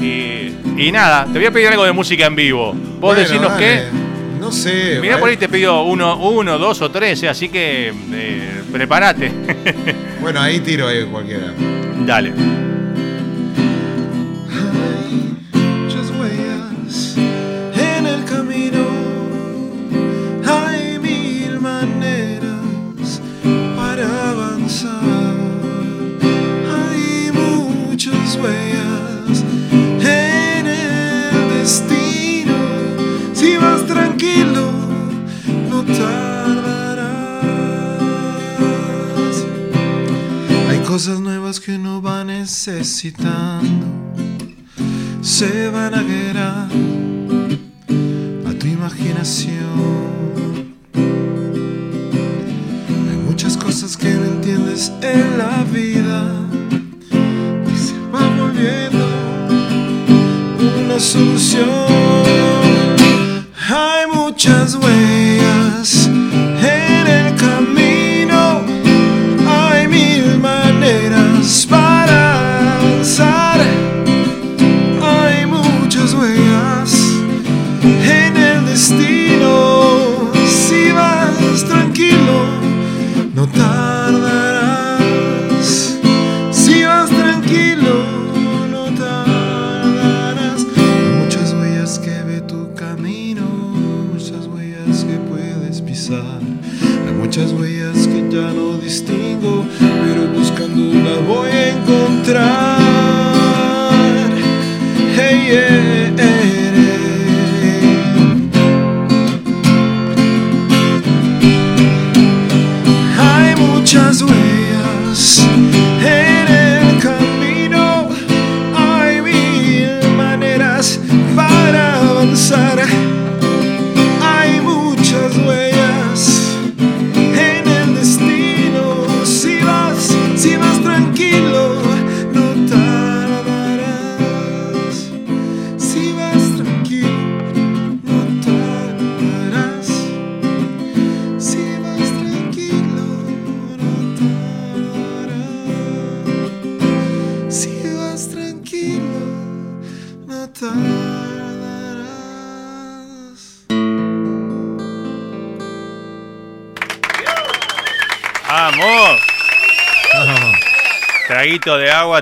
[0.00, 2.74] Y, nada, te voy a pedir algo de música en vivo.
[3.00, 4.07] Vos decirnos qué.
[4.38, 4.98] No sé.
[5.00, 9.32] Mirá, por ahí te pidió uno, uno, dos o tres, eh, así que eh, prepárate.
[10.20, 11.54] Bueno, ahí tiro ahí cualquiera.
[12.04, 12.32] Dale.
[40.88, 43.84] Cosas nuevas que no va necesitando
[45.20, 46.70] se van a guerrar
[48.48, 50.74] a tu imaginación.
[53.10, 56.32] Hay muchas cosas que no entiendes en la vida
[57.70, 59.06] y se va volviendo
[60.86, 61.66] una solución.
[63.68, 65.17] Hay muchas huellas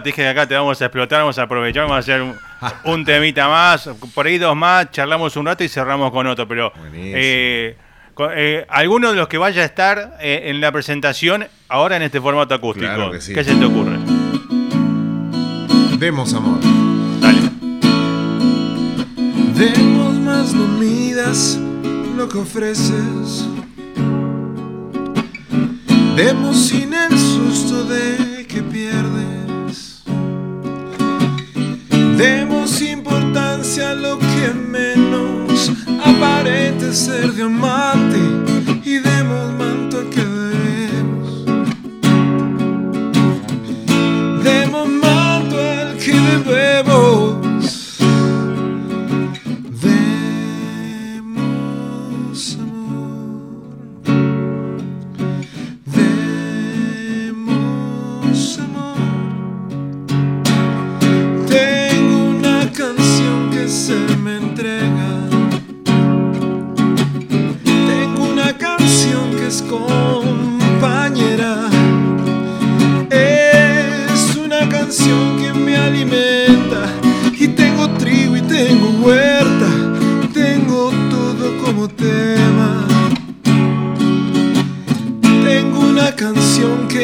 [0.07, 2.35] dije que acá te vamos a explotar, vamos a aprovechar, vamos a hacer un,
[2.85, 6.73] un temita más, por ahí dos más, charlamos un rato y cerramos con otro, pero
[6.95, 7.77] eh,
[8.35, 12.21] eh, alguno de los que vaya a estar eh, en la presentación ahora en este
[12.21, 13.35] formato acústico, Claro que sí.
[13.35, 13.99] ¿qué se te ocurre?
[15.99, 16.59] Demos amor.
[17.21, 17.41] Dale.
[19.55, 21.59] Demos más, no midas
[22.17, 23.47] lo que ofreces.
[26.15, 29.46] Demos sin el susto de que pierdes.
[32.17, 35.71] Demos importancia a lo que menos
[36.03, 38.19] aparente ser diamante.
[38.85, 41.45] Y demos manto al que debemos.
[44.43, 47.06] Demos manto al que debemos.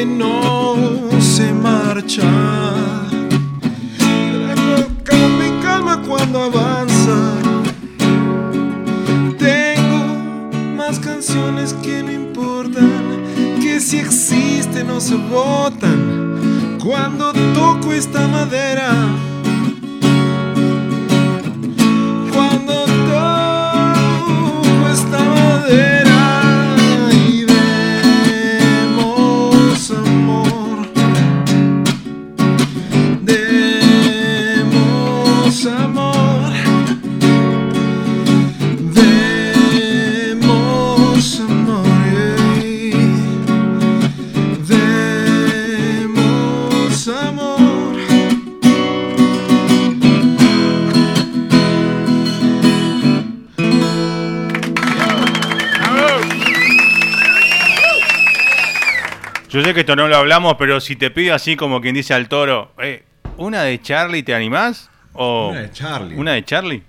[0.05, 0.75] No
[1.21, 2.23] se marcha.
[5.05, 7.35] Calma y calma cuando avanza.
[9.39, 13.23] Tengo más canciones que no importan,
[13.61, 18.93] que si existen o se botan cuando toco esta madera.
[59.73, 62.29] Sé que esto no lo hablamos, pero si te pido así como quien dice al
[62.29, 63.05] toro, eh,
[63.39, 64.91] ¿una de Charlie te animás?
[65.15, 66.17] O Una de Charlie.
[66.17, 66.83] ¿Una de Charlie?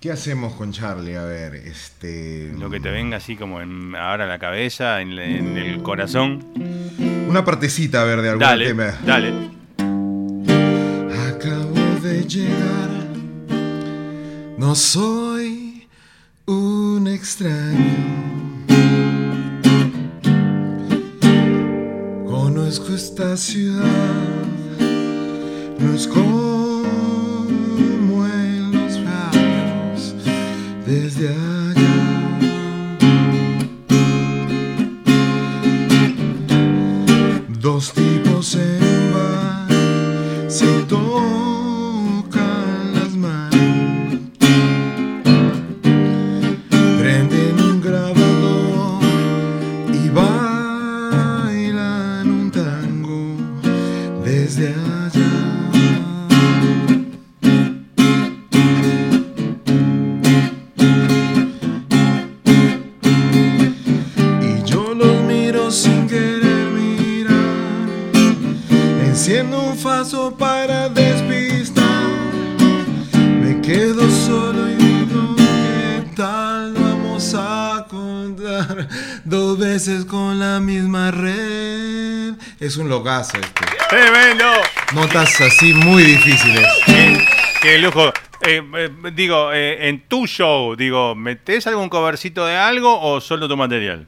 [0.00, 1.16] ¿Qué hacemos con Charlie?
[1.16, 2.52] A ver, este.
[2.58, 6.44] Lo que te venga así como en, ahora a la cabeza, en, en el corazón.
[7.28, 8.94] Una partecita, a ver, de algún Dale, tema.
[9.04, 9.32] dale.
[11.28, 12.90] Acabo de llegar.
[14.58, 15.86] No soy
[16.46, 18.45] un extraño.
[22.66, 23.84] Conozco esta ciudad.
[25.78, 26.82] No es como
[28.26, 30.16] en los barrios
[30.84, 31.55] desde allá.
[80.08, 82.32] Con la misma red?
[82.58, 83.66] Es un logazo este.
[83.90, 84.46] ¡Tremendo!
[84.94, 86.66] Notas así muy difíciles.
[86.86, 87.22] ¡Qué,
[87.60, 88.08] qué lujo!
[88.40, 93.48] Eh, eh, digo, eh, en tu show, digo, ¿metés algún covercito de algo o solo
[93.48, 94.06] tu material?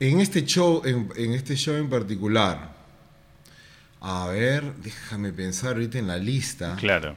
[0.00, 2.74] En este show, en, en este show en particular,
[4.02, 6.76] a ver, déjame pensar ahorita en la lista.
[6.76, 7.16] Claro.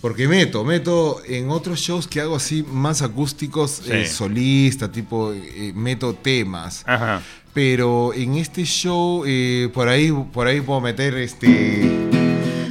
[0.00, 3.90] Porque meto, meto en otros shows que hago así más acústicos, Sí.
[3.92, 6.84] eh, solista, tipo, eh, meto temas.
[6.86, 7.20] Ajá.
[7.52, 12.08] Pero en este show, eh, por ahí, por ahí puedo meter este.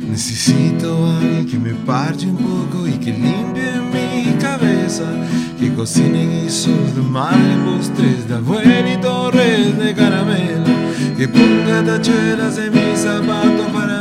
[0.09, 5.03] Necesito a alguien que me parche un poco y que limpie mi cabeza.
[5.59, 10.63] Que cocine guisos de mar y postres de abuela y torres de caramelo.
[11.17, 13.96] Que ponga tachuelas en mis zapatos para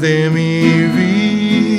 [0.00, 0.62] de mi
[0.96, 1.76] vida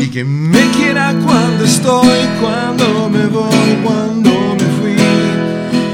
[0.00, 4.96] y que me quiera cuando estoy, cuando me voy, cuando me fui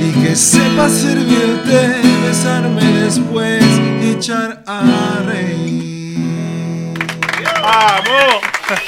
[0.01, 1.95] y que sepa servirte,
[2.27, 3.63] besarme después
[4.03, 6.95] y echar a reír.
[7.63, 8.41] ¡Vamos!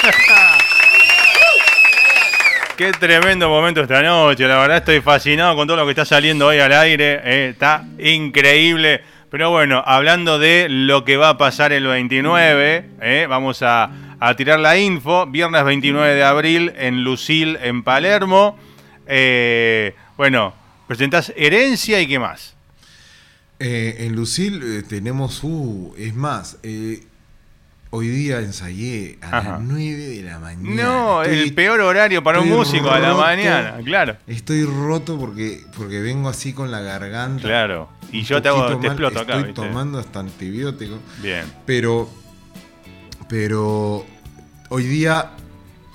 [2.77, 4.47] Qué tremendo momento esta noche.
[4.49, 7.21] La verdad estoy fascinado con todo lo que está saliendo hoy al aire.
[7.23, 9.03] eh, está increíble.
[9.33, 14.37] Pero bueno, hablando de lo que va a pasar el 29, eh, vamos a, a
[14.37, 15.25] tirar la info.
[15.27, 18.59] Viernes 29 de abril en Lucil, en Palermo.
[19.07, 20.53] Eh, bueno,
[20.87, 22.55] presentás Herencia y qué más.
[23.59, 26.59] Eh, en Lucil tenemos, uh, es más,
[27.91, 29.49] hoy día ensayé a Ajá.
[29.53, 30.83] las 9 de la mañana.
[30.83, 34.17] No, Estoy- el peor horario para un músico a la mañana, claro.
[34.27, 37.41] Estoy roto porque, porque vengo así con la garganta.
[37.43, 37.89] Claro.
[38.13, 38.87] Y yo te, hago, te mal.
[38.87, 40.99] exploto acá, Estoy tomando hasta antibiótico.
[41.23, 41.45] Bien.
[41.67, 42.09] Pero,
[43.29, 44.05] pero
[44.69, 45.31] hoy día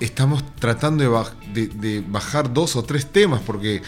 [0.00, 3.82] estamos tratando de, baj- de- de bajar dos o tres temas porque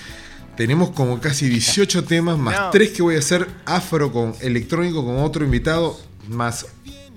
[0.56, 2.70] tenemos como casi 18 temas más No.
[2.70, 6.66] tres que voy a hacer afro con electrónico con otro invitado más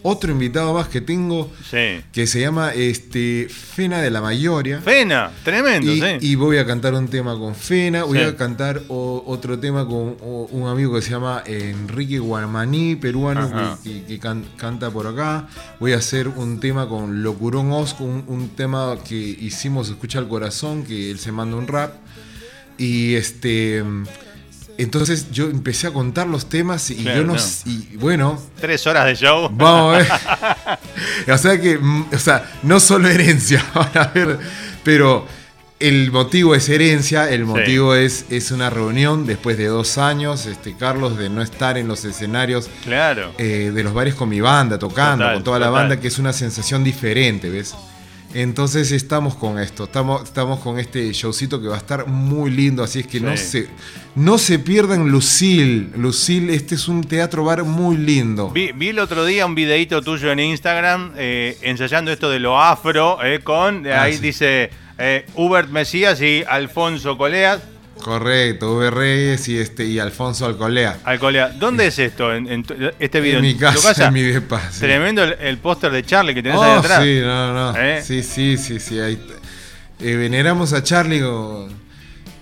[0.04, 2.02] otro invitado más que tengo Sí.
[2.12, 4.82] que se llama este Fena de la Mayoria.
[4.82, 6.08] Fena, tremendo, Y, sí.
[6.22, 8.24] y voy a cantar un tema con Fena, voy Sí.
[8.26, 13.50] a cantar o- otro tema con o- un amigo que se llama Enrique Guarmaní, peruano,
[13.84, 15.48] que, que- que can- canta por acá.
[15.80, 20.28] Voy a hacer un tema con Locurón Osco, un, un tema que hicimos Escucha el
[20.28, 21.94] Corazón, que él se manda un rap.
[22.78, 23.84] Y este.
[24.78, 27.36] Entonces yo empecé a contar los temas y Claro, yo no.
[27.66, 29.50] Y bueno, Tres horas de show.
[29.54, 30.08] Vamos a ver.
[31.34, 34.40] o sea que, mm, o sea, no solo herencia, van a ver,
[34.84, 35.28] pero
[35.80, 40.76] el motivo es herencia, el motivo es, es una reunión después de dos años, este,
[40.78, 43.32] Carlos, de no estar en los escenarios Claro.
[43.38, 46.20] eh, de los bares con mi banda, tocando, Total, con toda la banda, que es
[46.20, 47.76] una sensación diferente, ¿ves?
[48.34, 52.84] Entonces estamos con esto, estamos, estamos con este showcito que va a estar muy lindo,
[52.84, 53.68] así es que no, se,
[54.16, 55.90] no se pierdan Lucille.
[55.96, 58.50] Lucille, este es un teatro bar muy lindo.
[58.50, 62.60] Vi, vi el otro día un videito tuyo en Instagram eh, ensayando esto de lo
[62.60, 64.20] afro, eh, con, Ah, ahí sí.
[64.22, 67.62] dice eh, Hubert Mesías y Alfonso Coleas.
[68.04, 71.00] Correcto, V Reyes y, este, y Alfonso Alcolea.
[71.04, 72.34] Alcolea, ¿dónde es esto?
[72.34, 72.66] En,
[73.00, 73.38] este video.
[73.40, 74.70] En mi tu casa, en mi depa.
[74.72, 74.82] sí.
[74.82, 77.04] Tremendo el, el póster de Charlie que tenés Oh, ahí atrás.
[77.04, 77.80] sí, no, no.
[77.80, 78.02] ¿Eh?
[78.04, 79.00] Sí, sí, sí, sí.
[79.00, 79.18] ahí
[80.00, 81.70] eh, veneramos a Charlie con.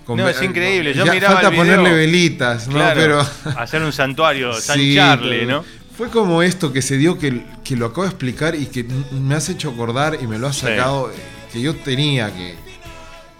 [0.05, 1.75] con No, es increíble, yo ya miraba falta el video.
[1.77, 2.73] ponerle velitas, ¿no?
[2.73, 3.27] Claro, Pero.
[3.59, 5.63] hacer un santuario, San Sí, Charlie, ¿no?
[5.95, 9.35] Fue como esto que se dio, que, que lo acabo de explicar y que me
[9.35, 11.13] has hecho acordar y me lo has sacado, eh,
[11.53, 12.55] que yo tenía que,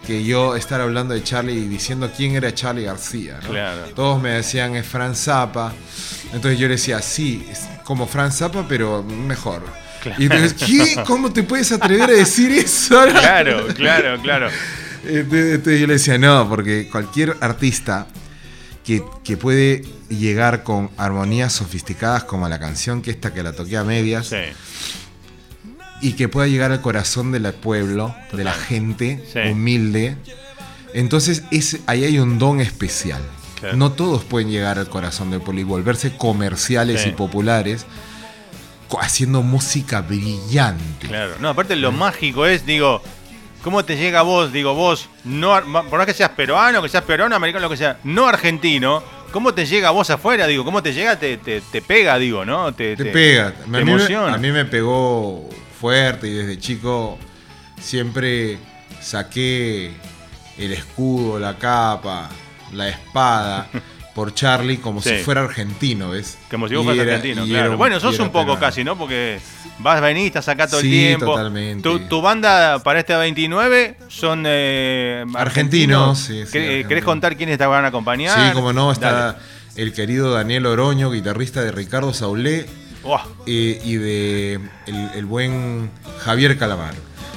[0.06, 3.38] que yo estar hablando de Charlie y diciendo quién era Charlie García.
[3.42, 3.50] ¿no?
[3.50, 3.82] Claro.
[3.94, 5.72] Todos me decían es Fran Zappa,
[6.32, 9.62] entonces yo le decía, sí, es como Fran Zappa, pero mejor.
[10.02, 10.20] Claro.
[10.20, 11.02] Y entonces, ¿qué?
[11.06, 13.00] ¿Cómo te puedes atrever a decir eso?
[13.10, 14.48] Claro, claro, claro.
[15.04, 18.06] Entonces, entonces yo le decía, no, porque cualquier artista
[18.84, 23.76] que, que puede llegar con armonías sofisticadas como la canción que esta que la toqué
[23.76, 24.36] a medias Sí.
[26.02, 29.38] Y que pueda llegar al corazón del pueblo, de la gente Sí.
[29.50, 30.16] humilde,
[30.94, 33.22] entonces es, ahí hay un don especial.
[33.76, 37.10] No todos pueden llegar al corazón del pueblo y volverse comerciales Sí.
[37.10, 37.86] y populares
[39.00, 41.06] haciendo música brillante.
[41.06, 41.34] Claro.
[41.40, 43.00] No, aparte lo mágico es, digo,
[43.62, 44.52] ¿cómo te llega a vos?
[44.52, 45.52] Digo, vos, no,
[45.88, 49.54] por más que seas peruano, que seas peruano, americano, lo que sea, no argentino, ¿cómo
[49.54, 50.46] te llega a vos afuera?
[50.46, 51.18] Digo, ¿cómo te llega?
[51.18, 52.74] Te, te, te pega, digo, ¿no?
[52.74, 53.54] Te pega.
[53.64, 54.34] A mí, me- emociona.
[54.34, 55.48] a mí me pegó
[55.86, 57.18] fuerte y desde chico
[57.80, 58.56] siempre
[59.00, 59.90] saqué
[60.56, 62.28] el escudo, la capa,
[62.72, 63.66] la espada
[64.14, 65.08] por Charlie como Sí.
[65.08, 66.38] si fuera argentino, ¿ves?
[66.50, 67.66] Como si vos Y fueras era- argentino, claro.
[67.66, 68.96] era bueno, sos un poco casi, ¿no?
[68.96, 69.40] Porque
[69.80, 71.26] vas, venís, estás acá todo el Sí, tiempo.
[71.26, 71.82] totalmente.
[71.82, 77.04] Tu, tu banda para este 29 son eh, Argentinos, sí, sí, ¿Qué- eh, ¿Querés argentinos.
[77.04, 78.38] contar quiénes te van a acompañar?
[78.50, 79.38] Sí, como no, está Dale.
[79.74, 82.66] el querido Daniel Oroño, guitarrista de Ricardo Saulé
[83.46, 84.54] Eh, y de
[84.86, 85.90] el, el buen
[86.24, 86.94] Javier Calamar.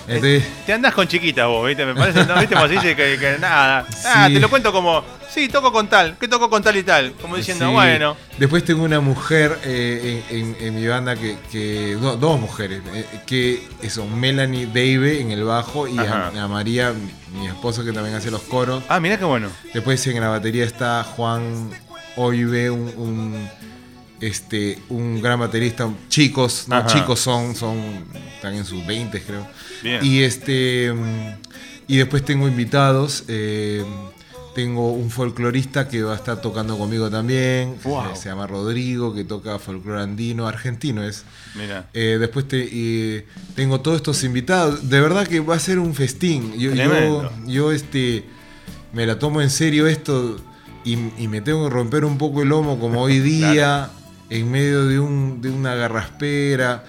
[0.08, 1.84] Entonces, Te andás con chiquitas vos, ¿viste?
[1.84, 2.36] Me parece, ¿no?
[2.40, 2.54] ¿Viste?
[2.54, 3.86] Como se dice que, que nada.
[4.06, 7.14] Ah, te lo cuento como, sí, toco con tal, que toco con tal y tal.
[7.20, 7.72] Como diciendo, Sí.
[7.74, 8.16] bueno.
[8.38, 11.38] Después tengo una mujer eh, en, en- en mi banda que.
[11.52, 12.84] que- no, dos mujeres.
[12.94, 16.94] eh, que son Melanie Dave en el bajo y a, María,
[17.34, 18.84] mi, esposo, que también hace los coros.
[18.88, 19.50] Ah, mirá qué bueno.
[19.74, 21.72] Después en la batería está Juan
[22.16, 22.94] Oive, un.
[22.96, 23.50] un,
[24.22, 26.88] este, un gran baterista, chicos, no Ajá.
[26.88, 27.78] chicos son, son,
[28.36, 29.48] están en sus 20 creo.
[29.84, 30.04] Bien.
[30.04, 30.94] Y este
[31.88, 33.24] y después tengo invitados.
[33.28, 33.84] eh,
[34.56, 37.76] tengo un folclorista que va a estar tocando conmigo también.
[37.84, 38.16] Wow.
[38.16, 41.26] Se, llama Rodrigo, que toca folclore andino, argentino es.
[41.56, 41.90] Mira.
[41.94, 44.90] Eh, después te, tengo todos estos invitados.
[44.90, 46.58] De verdad que va a ser un festín.
[46.58, 46.72] Yo,
[47.46, 48.24] yo, este,
[48.94, 50.38] me la tomo en serio esto
[50.86, 53.90] y, y me tengo que romper un poco el lomo como hoy día,
[54.30, 56.84] en medio de, un, de una garraspera,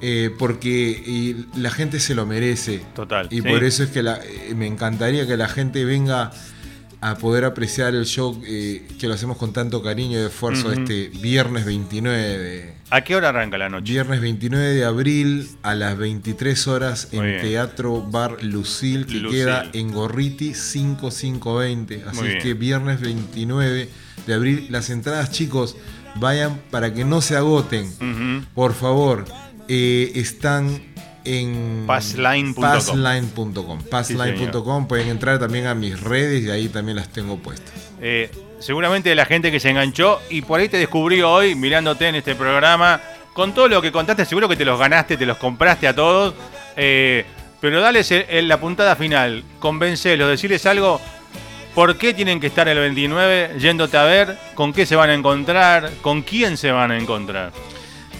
[0.00, 0.70] eh, porque
[1.06, 2.82] y la gente se lo merece.
[2.94, 3.42] Total, Y sí.
[3.42, 6.32] por eso es que la- eh, me encantaría que la gente venga
[7.00, 11.08] a poder apreciar el show eh, que lo hacemos con tanto cariño y esfuerzo este
[11.08, 13.92] viernes 29 de, ¿A qué hora arranca la noche?
[13.92, 17.42] Viernes 29 de abril a las 23 horas Muy en bien.
[17.42, 19.38] Teatro Bar Lucil, que Lucil.
[19.40, 22.04] queda en Gorriti 5520.
[22.06, 22.42] Así Muy es bien.
[22.42, 23.88] que viernes 29
[24.26, 25.76] de abril, las entradas, chicos,
[26.16, 28.46] vayan para que no se agoten.
[28.54, 29.24] Por favor,
[29.68, 30.82] eh, están
[31.24, 32.62] en Passline.com.
[32.62, 33.78] passline.com.
[33.90, 34.88] Passline.com.
[34.88, 37.72] Pueden entrar también a mis redes y ahí también las tengo puestas.
[38.00, 42.16] Eh, seguramente la gente que se enganchó y por ahí te descubrió hoy mirándote en
[42.16, 43.00] este programa.
[43.34, 46.34] Con todo lo que contaste, seguro que te los ganaste, te los compraste a todos.
[46.76, 47.24] Eh,
[47.60, 51.00] pero dales el- el- la puntada final, convencelos, decirles algo.
[51.74, 54.38] ¿Por qué tienen que estar el 29 yéndote a ver?
[54.54, 55.90] ¿Con qué se van a encontrar?
[56.02, 57.52] ¿Con quién se van a encontrar?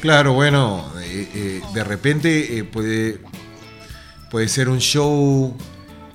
[0.00, 3.20] Claro, bueno, eh, eh, de repente eh, puede,
[4.30, 5.56] puede ser un show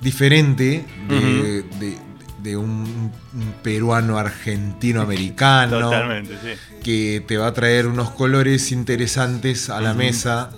[0.00, 2.08] diferente de, de-
[2.42, 6.78] de un, un peruano argentino americano Totalmente, sí.
[6.84, 10.50] que te va a traer unos colores interesantes a la mesa,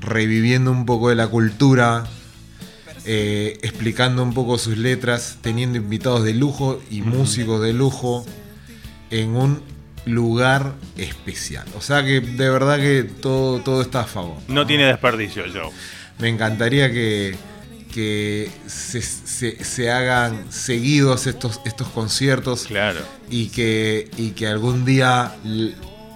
[0.00, 2.04] reviviendo un poco de la cultura,
[3.04, 8.24] eh, explicando un poco sus letras, teniendo invitados de lujo y músicos de lujo
[9.10, 9.62] en un
[10.04, 11.66] lugar especial.
[11.76, 14.36] O sea que de verdad que todo, todo está a favor.
[14.48, 15.70] No tiene desperdicio el show.
[16.18, 17.36] Me encantaría que,
[17.92, 23.00] que se, se- se hagan seguidos estos, estos conciertos Claro.
[23.30, 25.34] y que, y que algún día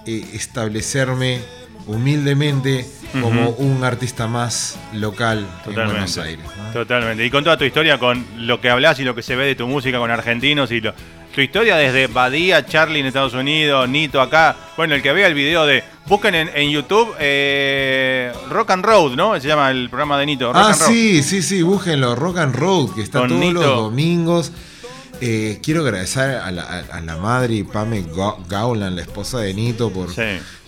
[0.06, 1.40] eh, establecerme
[1.86, 2.86] humildemente
[3.22, 6.18] como un artista más local en Buenos.
[6.18, 6.44] Aires.
[6.64, 6.72] ¿no?
[6.72, 7.24] Totalmente.
[7.24, 9.54] Y con toda tu historia, con lo que hablas y lo que se ve de
[9.54, 10.92] tu música con argentinos y lo,
[11.34, 14.56] tu historia desde Badía, Charlie en Estados Unidos, Nito acá.
[14.76, 15.82] Bueno, el que vea el video de.
[16.06, 19.38] Busquen en, en YouTube eh, Rock and Road, ¿no?
[19.40, 20.52] Se llama el programa de Nito.
[20.52, 20.88] Rock Ah, and Road.
[20.90, 23.60] sí, sí, sí, búsquenlo, Rock and Road, que está Con todos Nito.
[23.60, 24.52] los domingos.
[25.20, 29.90] Eh, quiero agradecer a la, a- la madre Pame Ga- Gaulan, la esposa de Nito,
[29.90, 30.22] por, Sí.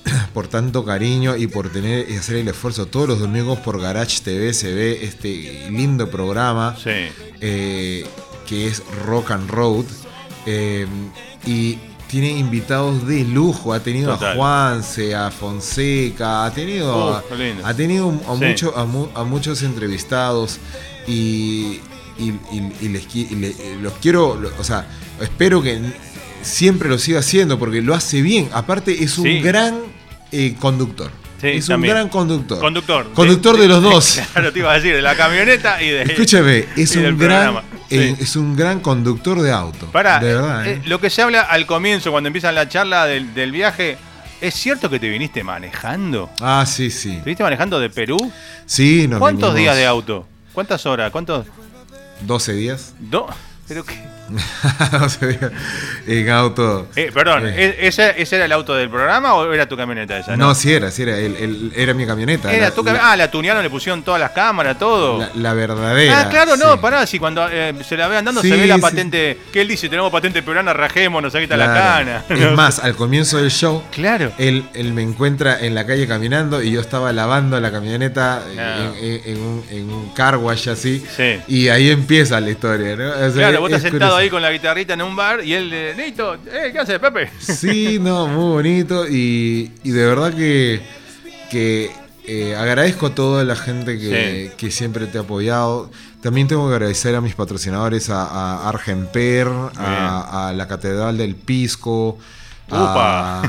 [0.35, 4.21] por tanto cariño y por tener y hacer el esfuerzo todos los domingos por Garage
[4.23, 6.91] TV se ve este lindo programa Sí.
[7.41, 8.07] eh,
[8.47, 9.85] que es Rock and Road
[10.47, 10.87] eh,
[11.47, 11.79] y
[12.09, 14.33] tiene invitados de lujo ha tenido Total.
[14.33, 17.23] a Juanse a Fonseca ha tenido a,
[17.65, 18.45] ha tenido a, Sí.
[18.47, 20.59] mucho- a, mu- a muchos entrevistados
[21.07, 21.81] y,
[22.19, 24.87] y- y- y les, y le- los quiero o sea
[25.21, 25.81] espero que
[26.43, 29.41] siempre lo siga haciendo porque lo hace bien aparte es un Sí.
[29.41, 29.79] gran
[30.33, 31.11] eh, conductor
[31.41, 31.93] Sí, es también.
[31.93, 33.13] un gran conductor Conductor.
[33.15, 36.03] conductor de, los dos Claro, te iba a decir, de la camioneta y de.
[36.03, 37.57] Escúchame, es un gran
[37.91, 38.23] eh, Sí.
[38.25, 39.87] es un gran conductor de auto.
[39.93, 40.67] Pará, de verdad.
[40.67, 43.97] eh, lo que se habla al comienzo, cuando empieza la charla del, del viaje,
[44.41, 46.29] ¿es cierto que te viniste manejando?
[46.41, 47.11] Ah, sí, sí.
[47.19, 48.17] ¿Te viniste manejando de Perú?
[48.67, 50.27] Sí, nos ¿Cuántos vinimos días de auto?
[50.53, 51.13] ¿Cuántas horas?
[51.13, 51.47] ¿Cuántos?
[52.23, 52.95] 12 días.
[52.99, 53.27] ¿Dos?
[53.69, 53.95] ¿Pero qué?
[54.93, 55.53] 12 días
[56.07, 56.89] en auto.
[56.97, 57.77] Eh, perdón, Eh.
[57.79, 60.37] ¿e- ¿ese, ¿ese era el auto del programa o era tu camioneta esa?
[60.37, 61.17] No, sí era, sí era.
[61.19, 62.53] el- el- era mi camioneta.
[62.53, 65.19] Era la, tu cam- la- Ah, la tunearon, le pusieron todas las cámaras, todo.
[65.21, 66.21] la- la verdadera.
[66.21, 66.79] ah, claro, no, sí.
[66.81, 68.81] pará, si cuando eh, se la ve andando Sí, se ve la sí.
[68.81, 72.07] patente, que él dice, tenemos patente peruana, rajemos, nos quita la Claro.
[72.29, 72.41] cana.
[72.49, 74.33] Es más, al comienzo del show, Claro.
[74.39, 78.57] él, él me encuentra en la calle caminando y yo estaba lavando la camioneta eh,
[78.61, 78.93] Ah.
[79.01, 81.05] en, en- en un, en un car wash así.
[81.17, 81.41] Sí.
[81.49, 83.11] Y ahí empieza la historia, ¿no?
[83.11, 84.18] O sea, Claro, vos es estás sentado.
[84.19, 87.31] Ahí con la guitarrita en un bar y él, eh, Nito, eh, ¿qué haces, Pepe?
[87.39, 90.81] Sí, no, muy bonito y, y de verdad que,
[91.51, 91.91] que
[92.27, 94.55] eh, agradezco a toda la gente que, Sí.
[94.57, 95.91] que siempre te ha apoyado.
[96.23, 101.37] También tengo que agradecer a mis patrocinadores, a, a Argenper, a, a la Catedral del
[101.37, 102.19] Pisco.
[102.69, 103.41] Upa.
[103.41, 103.43] A,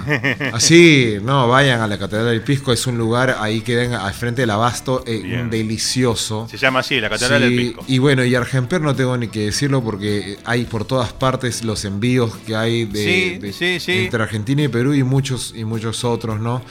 [0.54, 3.94] a- sí, no, vayan a la Catedral del Pisco, es un lugar ahí que ven
[3.94, 6.48] al frente del abasto, eh, delicioso.
[6.50, 7.84] Se llama así, la Catedral Sí, del Pisco.
[7.88, 11.86] Y bueno, y Argemper no tengo ni que decirlo porque hay por todas partes los
[11.86, 13.92] envíos que hay de, Sí, de- sí, sí.
[14.06, 16.62] entre Argentina y Perú y muchos y muchos otros, ¿no?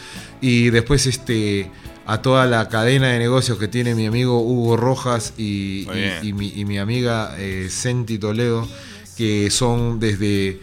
[0.40, 1.70] Y después este
[2.06, 6.00] a toda la cadena de negocios que tiene mi amigo Hugo Rojas y, Muy y-
[6.00, 6.14] bien.
[6.22, 8.66] y mi, y mi amiga eh, Senti Toledo,
[9.16, 10.58] que son desde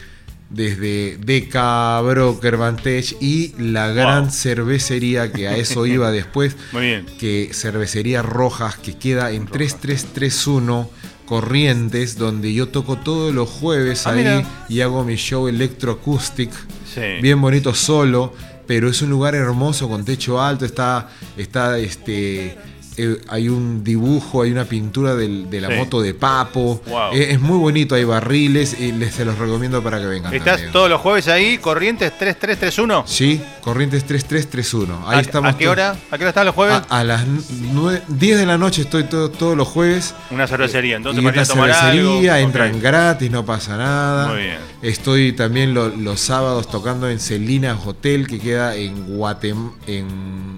[0.50, 4.32] desde Deca, Broker, Vantage y la gran Wow.
[4.34, 7.06] cervecería que a eso iba después, Muy bien.
[7.20, 10.90] que Cervecería Rojas, que queda en 3331
[11.26, 14.44] Corrientes, donde yo toco todos los jueves Ah, ahí mira.
[14.70, 16.52] y hago mi show electroacoustic,
[16.94, 17.02] Sí.
[17.22, 18.34] bien bonito solo,
[18.68, 22.56] pero es un lugar hermoso con techo alto, está, está este...
[22.98, 25.74] eh, hay un dibujo, hay una pintura del- de la Sí.
[25.76, 26.82] moto de Papo.
[26.88, 27.14] Wow.
[27.14, 30.34] Eh, es muy bonito, hay barriles y les se los recomiendo para que vengan.
[30.34, 30.72] ¿Estás también.
[30.72, 33.04] todos los jueves ahí, Corrientes 3331?
[33.08, 35.08] Sí, Corrientes 3331.
[35.08, 35.54] Ahí ¿A, estamos.
[35.54, 35.92] ¿A qué hora?
[36.12, 36.82] ¿A qué hora están los jueves?
[36.90, 40.14] A, a las nue- 10 de la noche estoy todo- todos los jueves.
[40.32, 42.46] Una cervecería, entonces y una tomar cervecería, algo.
[42.48, 44.28] entran gratis, no pasa nada.
[44.30, 44.58] Muy bien.
[44.82, 50.58] Estoy también lo- los sábados tocando en Celina Hotel, que queda en, Guatem- en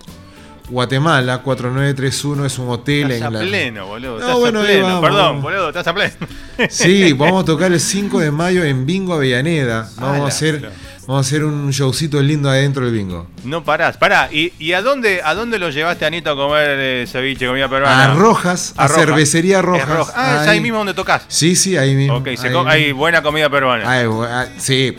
[0.69, 3.39] Guatemala, 4931, es un hotel Estás en a la...
[3.39, 4.11] pleno, boludo.
[4.19, 4.85] No, Estás bueno, a pleno.
[4.85, 5.01] vamos.
[5.01, 6.13] Perdón, boludo, estás a pleno.
[6.69, 9.89] Sí, vamos a tocar el 5 de mayo en Bingo Avellaneda.
[9.97, 10.73] Vamos a hacer, claro.
[11.05, 13.27] vamos a hacer un showcito lindo adentro del bingo.
[13.43, 13.95] No parás.
[13.97, 17.69] Pará, ¿y, y a, dónde, a dónde lo llevaste, Anito, a comer eh, ceviche, comida
[17.69, 18.11] peruana?
[18.11, 19.05] A Rojas, a, Rojas.
[19.05, 19.87] Cervecería Es Rojas.
[19.87, 20.13] Rojas.
[20.17, 21.23] Ah, es ahí mismo donde tocas.
[21.27, 22.17] Sí, sí, ahí mismo.
[22.17, 22.67] Ok, se ahí mismo.
[22.67, 23.89] hay buena comida peruana.
[23.89, 24.95] Ay, ah, sí,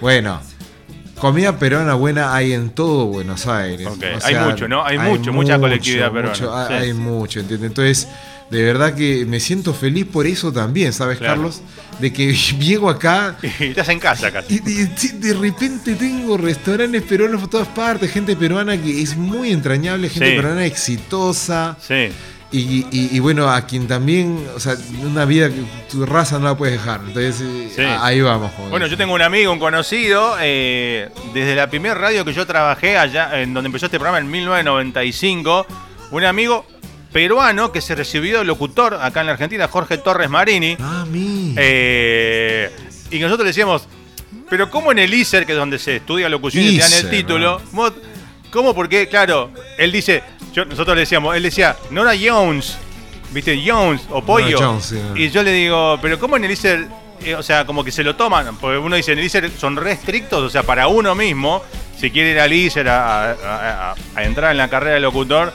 [0.00, 0.40] bueno.
[1.18, 3.88] Comida peruana buena hay en todo Buenos Aires.
[4.22, 4.84] Hay mucho, ¿no?
[4.84, 6.74] Hay mucho, mucha mucho, colectividad peruana, mucho, hay- sí.
[6.74, 7.68] Hay mucho, ¿entiendes?
[7.70, 8.08] Entonces,
[8.50, 11.34] de verdad que me siento feliz por eso también, ¿sabes, Claro.
[11.34, 11.62] Carlos?
[11.98, 14.56] De que llego acá Y estás en casa casi.
[14.56, 14.60] y,
[15.18, 20.30] de repente tengo restaurantes peruanos por todas partes, gente peruana que es muy entrañable, gente
[20.30, 20.36] Sí.
[20.36, 21.76] peruana exitosa.
[21.80, 22.08] Sí.
[22.52, 26.44] Y, y- y bueno, a quien también, o sea, una vida que tu raza no
[26.46, 27.00] la puedes dejar.
[27.06, 27.82] Entonces, eh, Sí.
[27.82, 28.52] ahí vamos.
[28.56, 28.70] joder.
[28.70, 32.96] Bueno, yo tengo un amigo, un conocido, eh, desde la primera radio que yo trabajé
[32.96, 35.66] allá, en donde empezó este programa en 1995,
[36.12, 36.64] un amigo
[37.12, 40.76] peruano que se recibió de locutor acá en la Argentina, Jorge Torres Marini.
[40.80, 41.54] Ah, mi.
[41.56, 42.70] Eh,
[43.10, 43.88] y nosotros le decíamos,
[44.48, 46.98] pero ¿cómo en el ISER, que es donde se estudia locución y te dan el
[46.98, 47.60] ISER, título?
[48.52, 48.74] ¿Cómo?
[48.74, 50.22] Porque, claro, él dice,
[50.56, 52.76] yo- nosotros le decíamos, él decía, Nora Jones,
[53.32, 53.62] ¿viste?
[53.64, 54.58] Jones o Pollo.
[54.58, 54.98] Jones, sí.
[55.14, 56.86] Y yo le digo, pero ¿cómo en el ISER,
[57.22, 58.56] eh, o sea, como que se lo toman?
[58.56, 61.62] Porque uno dice, en el ISER son re estrictos, o sea, para uno mismo,
[61.98, 65.52] si quiere ir a ISER a, a- a- a entrar en la carrera de locutor,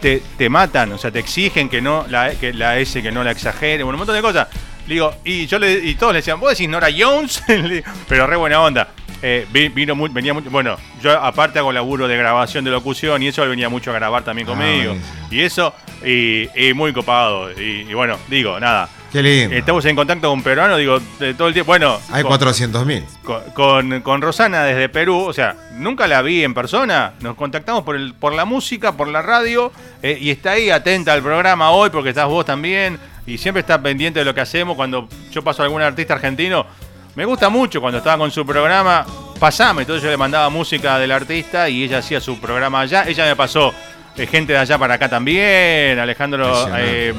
[0.00, 3.22] te, te matan, o sea, te exigen que no la, que la S que no
[3.22, 4.48] la exagere, bueno, un montón de cosas.
[4.88, 7.40] Le Digo, y yo le, y todos le decían, vos decís Nora Jones,
[8.08, 8.88] pero re buena onda.
[9.22, 13.22] Eh, vi- vino muy, venía mucho, bueno, yo aparte hago laburo de grabación de locución
[13.22, 14.96] y eso él venía mucho a grabar también Ah, conmigo.
[15.30, 15.72] y eso,
[16.04, 17.50] y, y muy copado.
[17.52, 18.88] Y, y bueno, digo, nada.
[19.12, 19.54] Qué lindo.
[19.54, 21.70] Estamos en contacto con peruanos, digo, de todo el tiempo.
[21.70, 23.04] Bueno, Hay con- 400 mil.
[23.22, 27.84] con, con- con Rosana desde Perú, o sea, nunca la vi en persona, nos contactamos
[27.84, 29.70] por, el, por la música, por la radio,
[30.02, 33.80] eh, y está ahí atenta al programa hoy porque estás vos también, y siempre está
[33.80, 36.66] pendiente de lo que hacemos cuando yo paso a algún artista argentino.
[37.14, 39.04] Me gusta mucho cuando estaba con su programa,
[39.38, 43.26] pasame, entonces yo le mandaba música del artista y ella hacía su programa allá, ella
[43.26, 43.74] me pasó
[44.16, 46.68] eh, gente de allá para acá también, Alejandro...
[46.76, 47.14] Eh,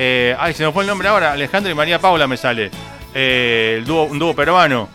[0.00, 1.32] eh, ay, se me fue el nombre ahora.
[1.32, 2.70] Alejandro y María Paula me sale.
[3.12, 4.88] El dúo, un dúo peruano.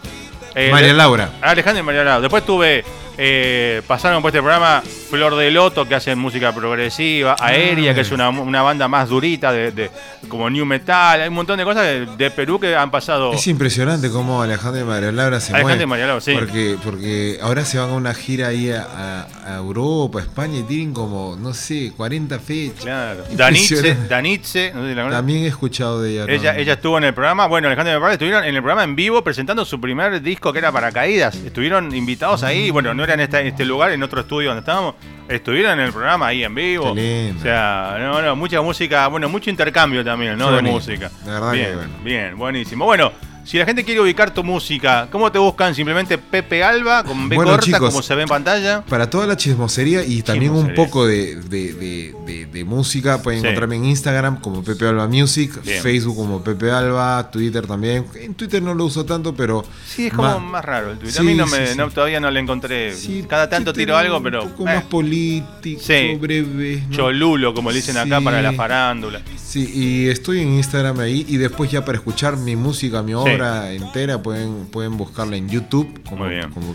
[0.56, 1.30] María Laura.
[1.42, 2.22] Alejandro y María Laura.
[2.22, 2.86] Después tuve.
[3.18, 7.36] Eh, pasaron por este programa Flor de Loto, que hacen música progresiva.
[7.40, 9.92] Aérea, que es una, una banda más durita, de, de-
[10.28, 11.22] como New Metal.
[11.22, 13.34] Hay un montón de cosas de, de Perú que han pasado.
[13.34, 15.82] Es impresionante cómo Alejandro y María Laura se Alejandro mueven.
[15.82, 16.34] y María Laura, sí.
[16.34, 20.64] Porque, porque ahora se van a una gira ahí a, a- Europa, a España y
[20.64, 22.84] tienen como, no sé, 40 fechas.
[22.84, 23.24] Claro.
[23.32, 23.96] Danitze.
[24.10, 25.12] Danitze, no sé si la conocen.
[25.20, 26.26] También he escuchado de ella.
[26.28, 28.84] Ella, ella estuvo en el programa, bueno, Alejandro y María Paula estuvieron en el programa
[28.84, 31.36] en vivo presentando su primer disco que era Paracaídas.
[31.36, 34.60] Estuvieron invitados ahí, bueno, no era en este, en este lugar, en otro estudio donde
[34.60, 34.96] estábamos.
[35.28, 36.94] Estuvieron en el programa ahí en vivo.
[36.94, 37.40] Qué lindo.
[37.40, 40.46] O sea, no, no, mucha música, bueno, mucho intercambio también, ¿no?
[40.46, 40.76] Qué de bonito.
[40.76, 41.12] música.
[41.26, 41.94] La verdad bien, que bueno.
[42.04, 42.86] bien, buenísimo.
[42.86, 43.12] Bueno,
[43.44, 45.76] si la gente quiere ubicar tu música, ¿cómo te buscan?
[45.76, 48.84] Simplemente Pepe Alba, con B Bueno, corta, chicos, como se ve en pantalla.
[48.86, 53.48] Para toda la chismosería y también un poco de, de- de- música, pueden Sí.
[53.48, 55.82] encontrarme en Instagram como Pepe Alba Music, Bien.
[55.84, 58.06] Facebook como Pepe Alba, Twitter también.
[58.16, 59.66] En Twitter no lo uso tanto, pero.
[59.86, 61.14] Sí, es como más raro el Twitter.
[61.14, 61.78] Sí, a mí no me, sí, sí.
[61.78, 62.94] no, todavía no le encontré.
[63.28, 64.44] Cada tanto tiro algo, pero.
[64.44, 66.16] Un poco eh, más político, Sí.
[66.20, 66.84] breve.
[66.90, 66.96] ¿no?
[66.96, 69.22] Cholulo, como le dicen acá para la farándula.
[69.36, 73.18] Sí, y estoy en Instagram ahí y después ya para escuchar mi música, mi Sí.
[73.36, 76.26] Obra entera pueden, pueden buscarla en YouTube como,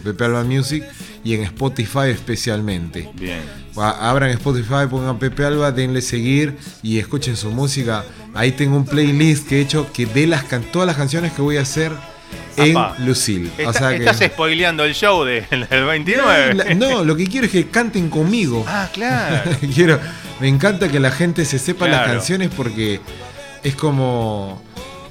[0.03, 0.85] Pepe Alba Music
[1.25, 3.11] y en Spotify especialmente.
[3.15, 3.41] Bien.
[3.77, 8.05] Abran Spotify, pongan Pepe Alba, denle seguir y escuchen su música.
[8.35, 11.57] Ahí tengo un playlist que he hecho que de las todas las canciones que voy
[11.59, 11.93] a hacer
[12.57, 12.75] en.
[13.07, 13.51] Lucille.
[13.57, 16.55] Está- o sea que- Estás spoileando el show de- del 29.
[16.55, 18.65] La- no, lo que quiero es que canten conmigo.
[18.67, 19.51] Ah, claro.
[19.75, 20.01] Quiero,
[20.41, 23.01] me encanta que la gente se sepa las canciones porque
[23.63, 24.61] es como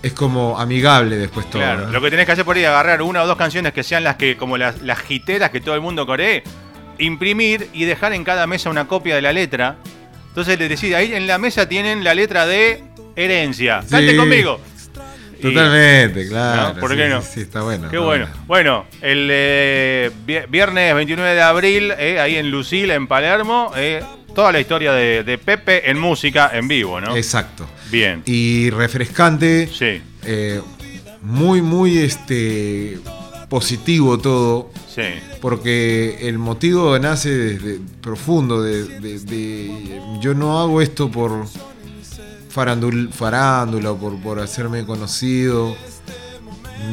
[0.03, 1.61] es como amigable después todo.
[1.61, 1.91] Claro, ¿no?
[1.91, 4.03] lo que tenés que hacer por ahí es agarrar una o dos canciones que sean
[4.03, 6.43] las que, como las, las jiteras que todo el mundo coree,
[6.99, 9.77] imprimir y dejar en cada mesa una copia de la letra.
[10.29, 12.83] Entonces les decís, ahí en la mesa tienen la letra de
[13.15, 13.83] herencia.
[13.89, 14.17] Cante Sí.
[14.17, 14.59] conmigo.
[15.39, 16.73] Y- Totalmente, claro.
[16.73, 16.79] ¿No?
[16.79, 17.21] ¿Por sí, qué no?
[17.21, 17.89] Sí, está bueno.
[17.89, 18.27] Qué está bueno.
[18.47, 24.03] Bueno, el eh, vi- viernes 29 de abril, eh, ahí en Lucille, en Palermo, eh,
[24.33, 27.15] toda la historia de, de Pepe en música en vivo, ¿no?
[27.15, 27.67] Exacto.
[27.91, 28.23] Bien.
[28.25, 30.61] Y refrescante, Sí, eh,
[31.21, 32.99] muy, muy este
[33.49, 34.71] positivo todo.
[34.93, 35.03] sí.
[35.41, 41.45] Porque el motivo nace desde profundo de, de- de- yo no hago esto por
[42.53, 45.75] farandul- farándula o por, por hacerme conocido.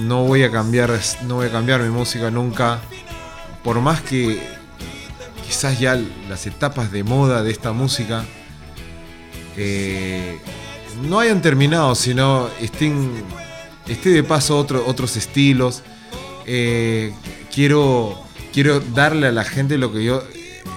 [0.00, 0.90] No voy a cambiar,
[1.26, 2.80] no voy a cambiar mi música nunca.
[3.62, 4.38] Por más que
[5.46, 8.24] quizás ya las etapas de moda de esta música
[9.56, 10.38] eh,
[11.02, 13.10] no hayan terminado, sino estén,
[13.88, 15.82] esté de paso otro- otros estilos.
[16.46, 17.12] Eh,
[17.54, 18.18] quiero,
[18.52, 20.22] quiero darle a la gente lo que yo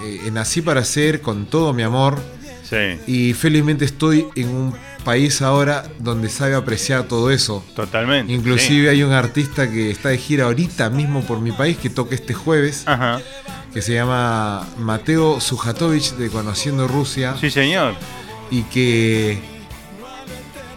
[0.04, 2.18] eh, nací para hacer con todo mi amor.
[2.62, 7.64] Sí, Y felizmente estoy en un país ahora donde sabe apreciar todo eso.
[7.74, 8.30] totalmente.
[8.32, 12.14] Inclusive hay un artista que está de gira ahorita mismo por mi país que toca
[12.14, 12.82] este jueves.
[12.86, 13.20] Ajá.
[13.72, 17.94] que se llama Mateo Sujatovich de Conociendo Rusia Sí, señor.
[18.50, 19.38] y que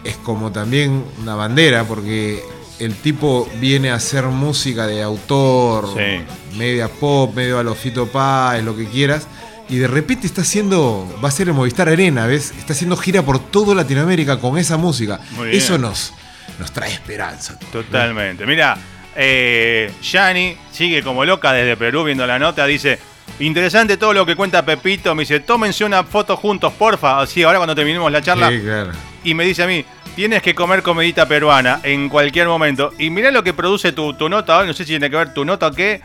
[0.04, 2.42] es como también una bandera porque
[2.80, 6.58] el tipo viene a hacer música de autor, Sí.
[6.58, 9.28] media pop, medio a lo Fito Páez, lo que quieras.
[9.70, 12.52] Y de repente está haciendo, va a ser el Movistar Arena, ¿ves?
[12.58, 15.20] Está haciendo gira por toda Latinoamérica con esa música.
[15.50, 16.14] Eso nos,
[16.60, 17.58] nos trae esperanza.
[17.72, 18.46] Totalmente.
[18.46, 18.78] Mira,
[19.16, 22.66] eh, Yani sigue como loca desde Perú viendo la nota.
[22.66, 23.00] Dice:
[23.40, 25.16] Interesante todo lo que cuenta Pepito.
[25.16, 27.22] Me dice: Tómense una foto juntos, porfa.
[27.22, 28.50] Así, ahora cuando terminemos la charla.
[28.50, 28.92] Sí, claro.
[29.24, 29.86] Y me dice a mí:
[30.16, 32.92] Tienes que comer comidita peruana en cualquier momento.
[32.98, 34.68] Y mirá lo que produce tu, tu nota hoy.
[34.68, 36.02] No sé si tiene que ver tu nota o qué.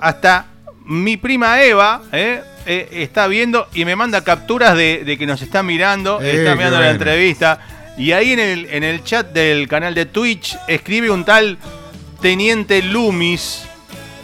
[0.00, 0.46] Hasta
[0.84, 5.42] mi prima Eva eh, eh, está viendo y me manda capturas de, de que nos
[5.42, 6.20] está mirando.
[6.20, 6.92] Eh, está mirando la bueno.
[6.92, 7.60] entrevista.
[7.96, 11.58] Y ahí en el, en el chat del canal de Twitch escribe un tal
[12.20, 13.64] Teniente Loomis.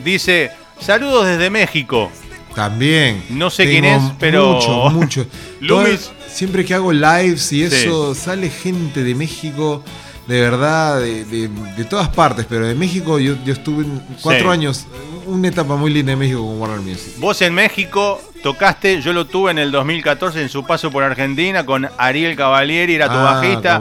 [0.05, 2.11] Dice, Saludos desde México.
[2.55, 3.23] También.
[3.31, 4.53] No sé quién es, pero.
[4.53, 5.27] Mucho, mucho.
[5.67, 6.11] Lumis.
[6.29, 9.83] siempre que hago lives y eso, sale gente de México,
[10.27, 13.85] de verdad, de, todas partes, pero de México yo, estuve
[14.23, 14.87] cuatro años,
[15.27, 17.15] una etapa muy linda en México con Warner Music.
[17.19, 21.65] Vos en México tocaste, yo lo tuve en el 2014 en su paso por Argentina
[21.65, 23.81] con Ariel Cavalieri, era tu ah, bajista,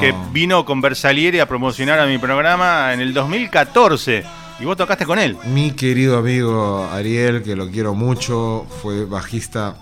[0.00, 4.24] que vino con Versalieri a promocionar a mi programa en el 2014.
[4.60, 5.38] Y vos tocaste con él.
[5.46, 9.76] Mi querido amigo Ariel, que lo quiero mucho, fue bajista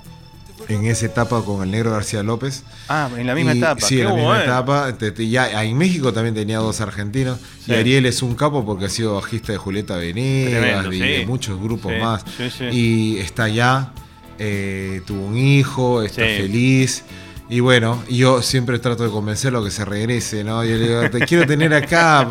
[0.68, 2.62] en esa etapa con el negro García López.
[2.88, 3.80] Ah, en la misma etapa.
[3.80, 4.94] Sí, en la misma etapa.
[5.16, 7.38] Ya, en México también tenía dos argentinos.
[7.66, 11.60] Y Ariel es un capo porque ha sido bajista de Julieta Venegas y de muchos
[11.60, 12.24] grupos más.
[12.70, 13.92] Y está allá,
[14.38, 17.04] eh, tuvo un hijo, está feliz.
[17.50, 20.62] Y bueno, yo siempre trato de convencerlo que se regrese, ¿no?
[20.64, 22.28] Y le digo, te quiero tener acá,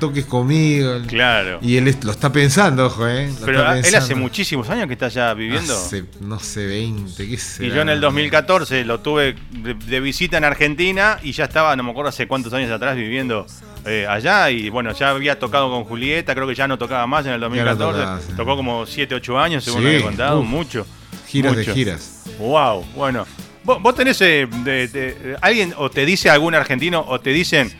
[0.00, 1.02] toques conmigo.
[1.06, 1.58] Claro.
[1.60, 3.30] Y él lo está pensando, ojo, ¿eh?
[3.44, 5.74] Pero él hace muchísimos años que está ya viviendo.
[5.74, 7.66] Hace, no sé, 20, qué sé.
[7.66, 11.82] Y yo en el 2014 lo tuve de, visita en Argentina y ya estaba, no
[11.82, 13.46] me acuerdo hace cuántos años atrás, viviendo
[13.84, 14.50] eh, allá.
[14.50, 17.40] Y bueno, ya había tocado con Julieta, creo que ya no tocaba más en el
[17.40, 18.34] 2014.
[18.34, 20.86] Tocó como 7, 8 años, según me había contado, mucho.
[21.26, 22.22] Giras de giras.
[22.38, 23.26] Wow, bueno.
[23.64, 27.72] ¿Vos, tenés, eh, de, alguien o te dice algún argentino o te dicen,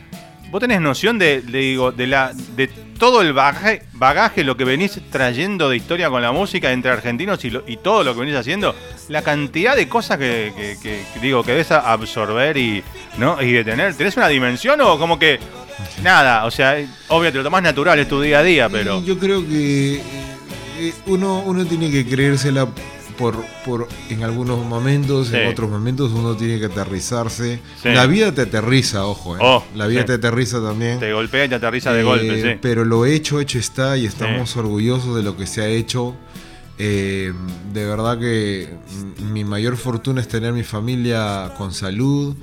[0.49, 2.67] vos tenés noción de, digo, de, la, de
[2.97, 7.53] todo el bagaje, lo que venís trayendo de historia con la música entre argentinos y,
[7.67, 8.73] y todo lo que venís haciendo?
[9.09, 12.83] La cantidad de cosas que, digo, que debes absorber y,
[13.19, 13.39] ¿no?
[13.39, 13.93] y detener.
[13.93, 15.39] ¿Tenés una dimensión o como que
[16.01, 16.45] nada?
[16.45, 16.77] O sea,
[17.09, 19.03] obviamente lo tomás natural, es tu día a día, pero...
[19.03, 20.01] Yo creo que
[20.79, 22.67] eh, uno, uno tiene que creérsela
[23.17, 27.59] por, por en algunos momentos, en otros momentos uno tiene que aterrizarse.
[27.83, 29.39] La vida te aterriza, ojo, ¿eh?
[29.41, 30.99] oh, la vida te aterriza también.
[30.99, 34.55] Te golpea y te aterriza de golpe, eh, Pero lo hecho, hecho está y estamos
[34.57, 36.15] orgullosos de lo que se ha hecho.
[36.77, 37.31] Eh,
[37.73, 38.69] de verdad que
[39.31, 42.35] mi mayor fortuna es tener mi familia con salud,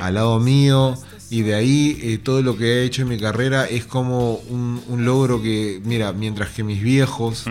[0.00, 0.96] al lado mío.
[1.30, 5.42] Y de ahí todo lo que he hecho en mi carrera es como un, logro
[5.42, 7.44] que, mira, mientras que mis viejos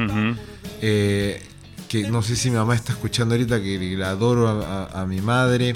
[1.93, 5.75] que no sé si mi mamá está escuchando ahorita, que la adoro a, mi madre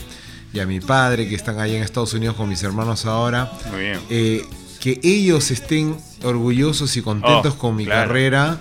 [0.52, 3.52] y a mi padre, que están ahí en Estados Unidos con mis hermanos ahora.
[3.69, 3.99] Muy bien.
[4.10, 4.44] Eh,
[4.80, 8.57] que ellos estén orgullosos y contentos oh, con mi carrera.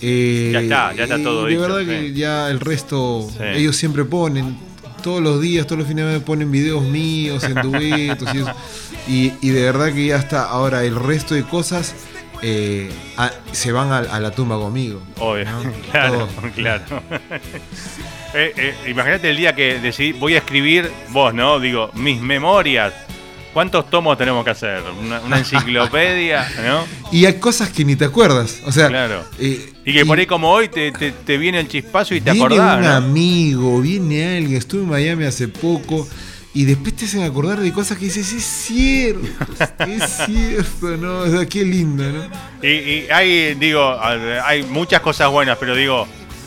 [0.00, 4.56] Eh, ya está, ya está todo De verdad que ya el resto, ellos siempre ponen,
[5.02, 8.28] todos los días, todos los fines de semana ponen videos míos en duetos
[9.08, 10.44] y, y de verdad que ya está.
[10.44, 11.96] Ahora, el resto de cosas
[12.42, 12.90] eh,
[13.52, 15.00] se van a, la tumba conmigo.
[15.18, 15.46] Obvio,
[15.90, 16.84] claro, claro.
[18.34, 21.60] Eh, eh, imagínate el día que decidí, voy a escribir, vos, ¿no?
[21.60, 22.94] Digo, mis memorias.
[23.52, 24.82] ¿Cuántos tomos tenemos que hacer?
[24.98, 26.86] Una, enciclopedia, ¿no?
[27.12, 28.62] Y hay cosas que ni te acuerdas.
[28.64, 29.26] O sea, claro.
[29.38, 32.78] y que por ahí como hoy te, viene el chispazo y te acordás.
[32.78, 34.56] Viene un amigo, viene alguien.
[34.56, 36.08] Estuve en Miami hace poco
[36.54, 39.26] y después te hacen acordar de cosas que dices, es cierto,
[39.86, 41.20] es cierto, ¿no?
[41.20, 42.24] O sea, qué lindo, ¿no?
[42.66, 46.06] Y, hay, digo, hay muchas cosas buenas, pero digo,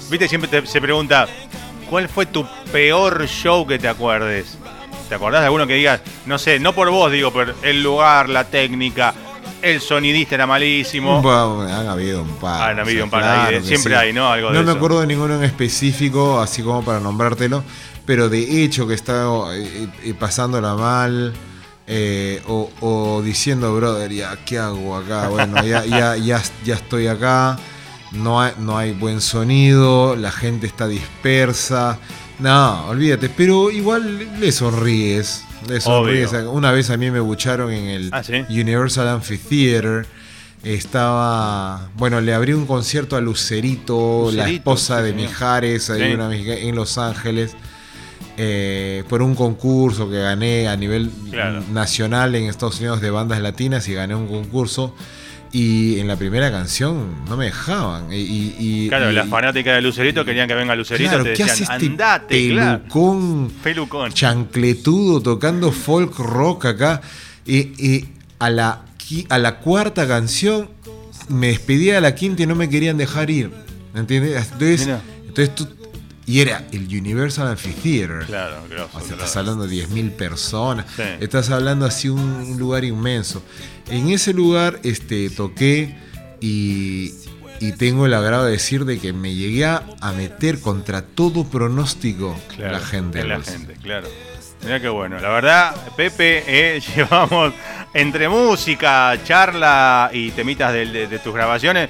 [0.10, 1.28] viste, siempre se pregunta,
[1.90, 4.60] ¿cuál fue tu peor show que te acuerdes?
[5.10, 8.30] ¿Te acordás de alguno que digas, no sé, no por vos, digo, pero el lugar,
[8.30, 9.14] la técnica,
[9.62, 11.18] el sonidista era malísimo.
[11.28, 12.70] han habido un par.
[12.70, 14.32] Han habido un par, siempre hay, ¿no?
[14.32, 17.64] Algo no me acuerdo de ninguno en específico, así como para nombrártelo
[18.06, 21.34] pero de hecho que está eh, eh, pasándola mal.
[21.88, 25.28] Eh, o, diciendo, brother, ya, ¿qué hago acá?
[25.30, 27.60] Bueno, ya, ya, ya, ya estoy acá,
[28.12, 32.00] no hay, no hay buen sonido, la gente está dispersa.
[32.40, 35.44] No, olvídate, pero igual le sonríes.
[35.70, 36.32] Le sonríes.
[36.52, 40.06] Una vez a mí me bucharon en el ah, Universal Amphitheater.
[40.64, 47.56] Estaba, bueno, le abrí un concierto a Lucerito, la esposa de Mijares, en Los Ángeles.
[48.38, 51.10] Eh, por un concurso que gané a nivel
[51.72, 54.94] nacional en Estados Unidos de bandas latinas y gané un concurso.
[55.54, 58.08] Y en la primera canción no me dejaban.
[58.12, 61.24] Y, claro, las fanáticas de Lucerito querían que venga Lucerito.
[61.24, 67.02] te decían, este andate, pelucón, pelucón, chancletudo tocando folk rock acá.
[67.46, 68.06] Y,
[68.40, 68.82] a, la,
[69.30, 70.70] a la cuarta canción
[71.30, 73.52] me despedía a la quinta y no me querían dejar ir.
[73.96, 74.52] ¿Entiendes?
[74.52, 74.90] Entonces,
[75.26, 75.70] entonces tú
[76.28, 78.26] y era el Universal Amphitheater.
[78.26, 80.86] Claro, o sea, estás hablando de 10.000 personas.
[81.20, 83.44] Estás hablando así un, lugar inmenso.
[83.90, 85.96] En ese lugar este, toqué
[86.40, 87.14] y,
[87.78, 89.84] tengo el agrado de decir de que me llegué a
[90.16, 93.24] meter contra todo pronóstico la gente.
[93.24, 94.08] la gente, claro.
[94.66, 95.20] Mira qué bueno.
[95.20, 97.54] La verdad, Pepe, eh, llevamos
[97.94, 101.90] entre música, charla y temitas de tus grabaciones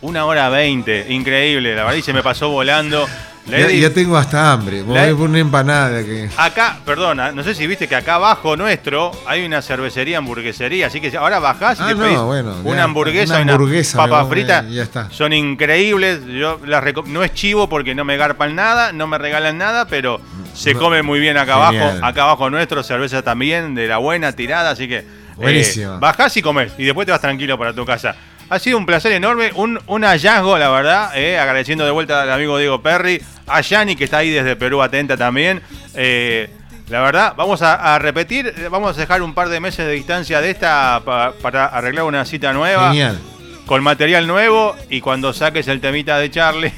[0.00, 3.06] Una hora veinte, increíble, la verdad, y se me pasó volando.
[3.50, 6.04] Ya, ya, tengo hasta hambre, voy a poner una empanada.
[6.04, 6.28] Que...
[6.36, 11.00] Acá, perdona, no sé si viste que acá abajo nuestro hay una cervecería, hamburguesería, así
[11.00, 14.64] que ahora bajás y ah, te no, bueno, una hamburguesa una, hamburguesa, una papa frita.
[14.68, 15.10] Ya está.
[15.10, 19.56] Son increíbles, yo las no es chivo porque no me garpan nada, no me regalan
[19.56, 20.20] nada, pero
[20.54, 22.04] se come muy bien acá abajo.
[22.04, 25.04] Acá abajo nuestro, cerveza también, de la buena tirada, así que...
[25.36, 25.94] Buenísimo.
[25.94, 28.16] Eh, bajás y comés y después te vas tranquilo para tu casa.
[28.50, 32.32] Ha sido un placer enorme, un, un hallazgo, la verdad, eh, agradeciendo de vuelta al
[32.32, 35.60] amigo Diego Perry, a Yani que está ahí desde Perú atenta también.
[35.94, 36.48] Eh,
[36.88, 40.50] la verdad, vamos a, repetir, vamos a dejar un par de meses de distancia de
[40.50, 41.02] esta
[41.42, 42.88] para arreglar una cita nueva.
[42.88, 43.18] Genial.
[43.66, 46.72] Con material nuevo y cuando saques el temita de Charlie.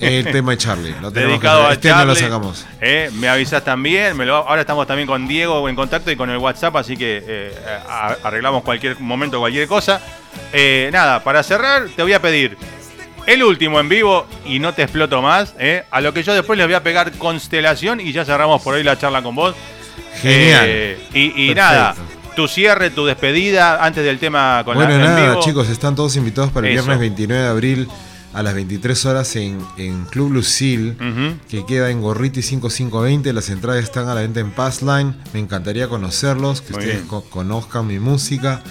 [0.00, 0.94] El tema de Charlie.
[1.00, 2.66] Lo dedicado a este Charlie, lo sacamos.
[2.80, 4.16] Eh, me avisas también.
[4.16, 7.52] Me lo, ahora estamos también con Diego en contacto y con el WhatsApp, así que
[8.22, 10.00] arreglamos cualquier momento, cualquier cosa.
[10.52, 12.56] Eh, nada, para cerrar, te voy a pedir
[13.26, 15.54] el último en vivo y no te exploto más.
[15.58, 18.74] Eh, a lo que yo después les voy a pegar constelación y ya cerramos por
[18.74, 19.54] ahí la charla con vos.
[20.20, 20.64] Genial.
[20.66, 21.94] Eh, y, nada,
[22.36, 25.42] tu cierre, tu despedida antes del tema con bueno, la nada, vivo.
[25.42, 27.88] chicos, están todos invitados para el viernes 29 de abril
[28.32, 29.60] a las 23 horas en,
[30.10, 30.94] Club Lucille,
[31.48, 33.32] que queda en Gorriti 5520.
[33.32, 35.14] Las entradas están a la venta en Passline.
[35.32, 38.62] Me encantaría conocerlos, que ustedes conozcan mi música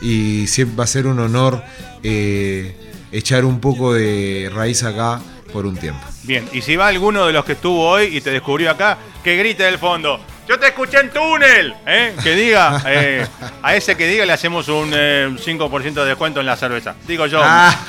[0.00, 1.62] y siempre va a ser un honor
[2.02, 2.74] eh,
[3.12, 5.20] echar un poco de raíz acá
[5.52, 6.00] por un tiempo.
[6.22, 9.36] Bien, y si va alguno de los que estuvo hoy y te descubrió acá, que
[9.36, 10.20] grite del fondo.
[10.50, 12.12] Yo te escuché en túnel, ¿eh?
[12.24, 13.24] que diga, eh,
[13.62, 16.96] a ese que diga le hacemos un 5% de descuento en la cerveza.
[17.06, 17.40] Digo yo,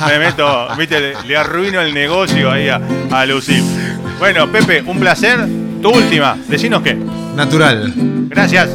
[0.06, 3.26] me meto, viste, le, arruino el negocio ahí a, a.
[4.20, 5.40] Bueno, Pepe, un placer.
[5.82, 6.94] Tu última, decinos qué.
[6.94, 7.92] Natural.
[8.28, 8.70] Gracias.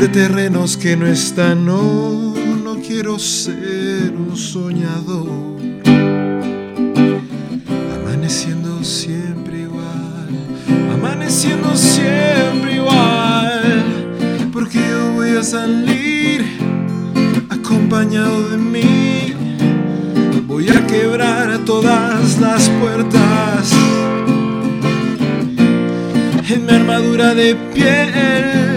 [0.00, 1.66] Sobre terrenos que no están.
[1.66, 5.28] No, no quiero ser un soñador,
[7.94, 10.28] amaneciendo siempre igual,
[10.94, 16.46] amaneciendo siempre igual, porque yo voy a salir
[17.50, 19.34] acompañado de mí.
[20.46, 23.70] Voy a quebrar todas las puertas
[26.48, 28.69] en mi armadura de piel.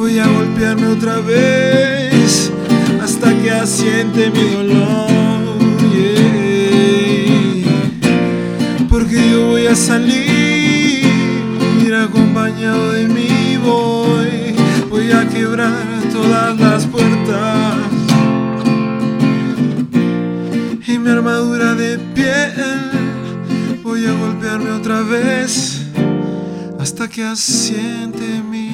[0.00, 2.50] Voy a golpearme otra vez
[3.02, 5.10] hasta que asiente mi dolor.
[8.88, 11.04] Porque yo voy a salir
[11.94, 13.58] acompañado de mí.
[13.62, 14.54] Voy,
[14.88, 17.76] voy a quebrar todas las puertas
[20.86, 23.82] y mi armadura de piel.
[23.82, 25.82] Voy a golpearme otra vez
[26.78, 28.69] hasta que asiente mi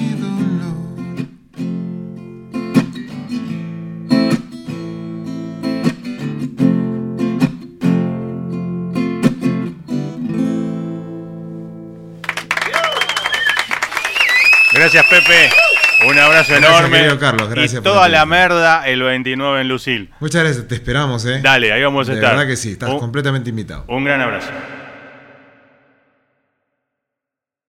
[14.96, 15.50] Gracias, Pepe.
[16.08, 16.58] Un abrazo Gracias,
[16.90, 17.18] enorme.
[17.18, 20.10] Carlos, gracias y toda la merda el 29 en Lucil.
[20.20, 21.40] Muchas gracias, te esperamos, ¿eh?
[21.42, 22.32] Dale, ahí vamos a De estar.
[22.34, 23.84] verdad que sí, estás Un- completamente invitado.
[23.88, 24.48] Un gran abrazo.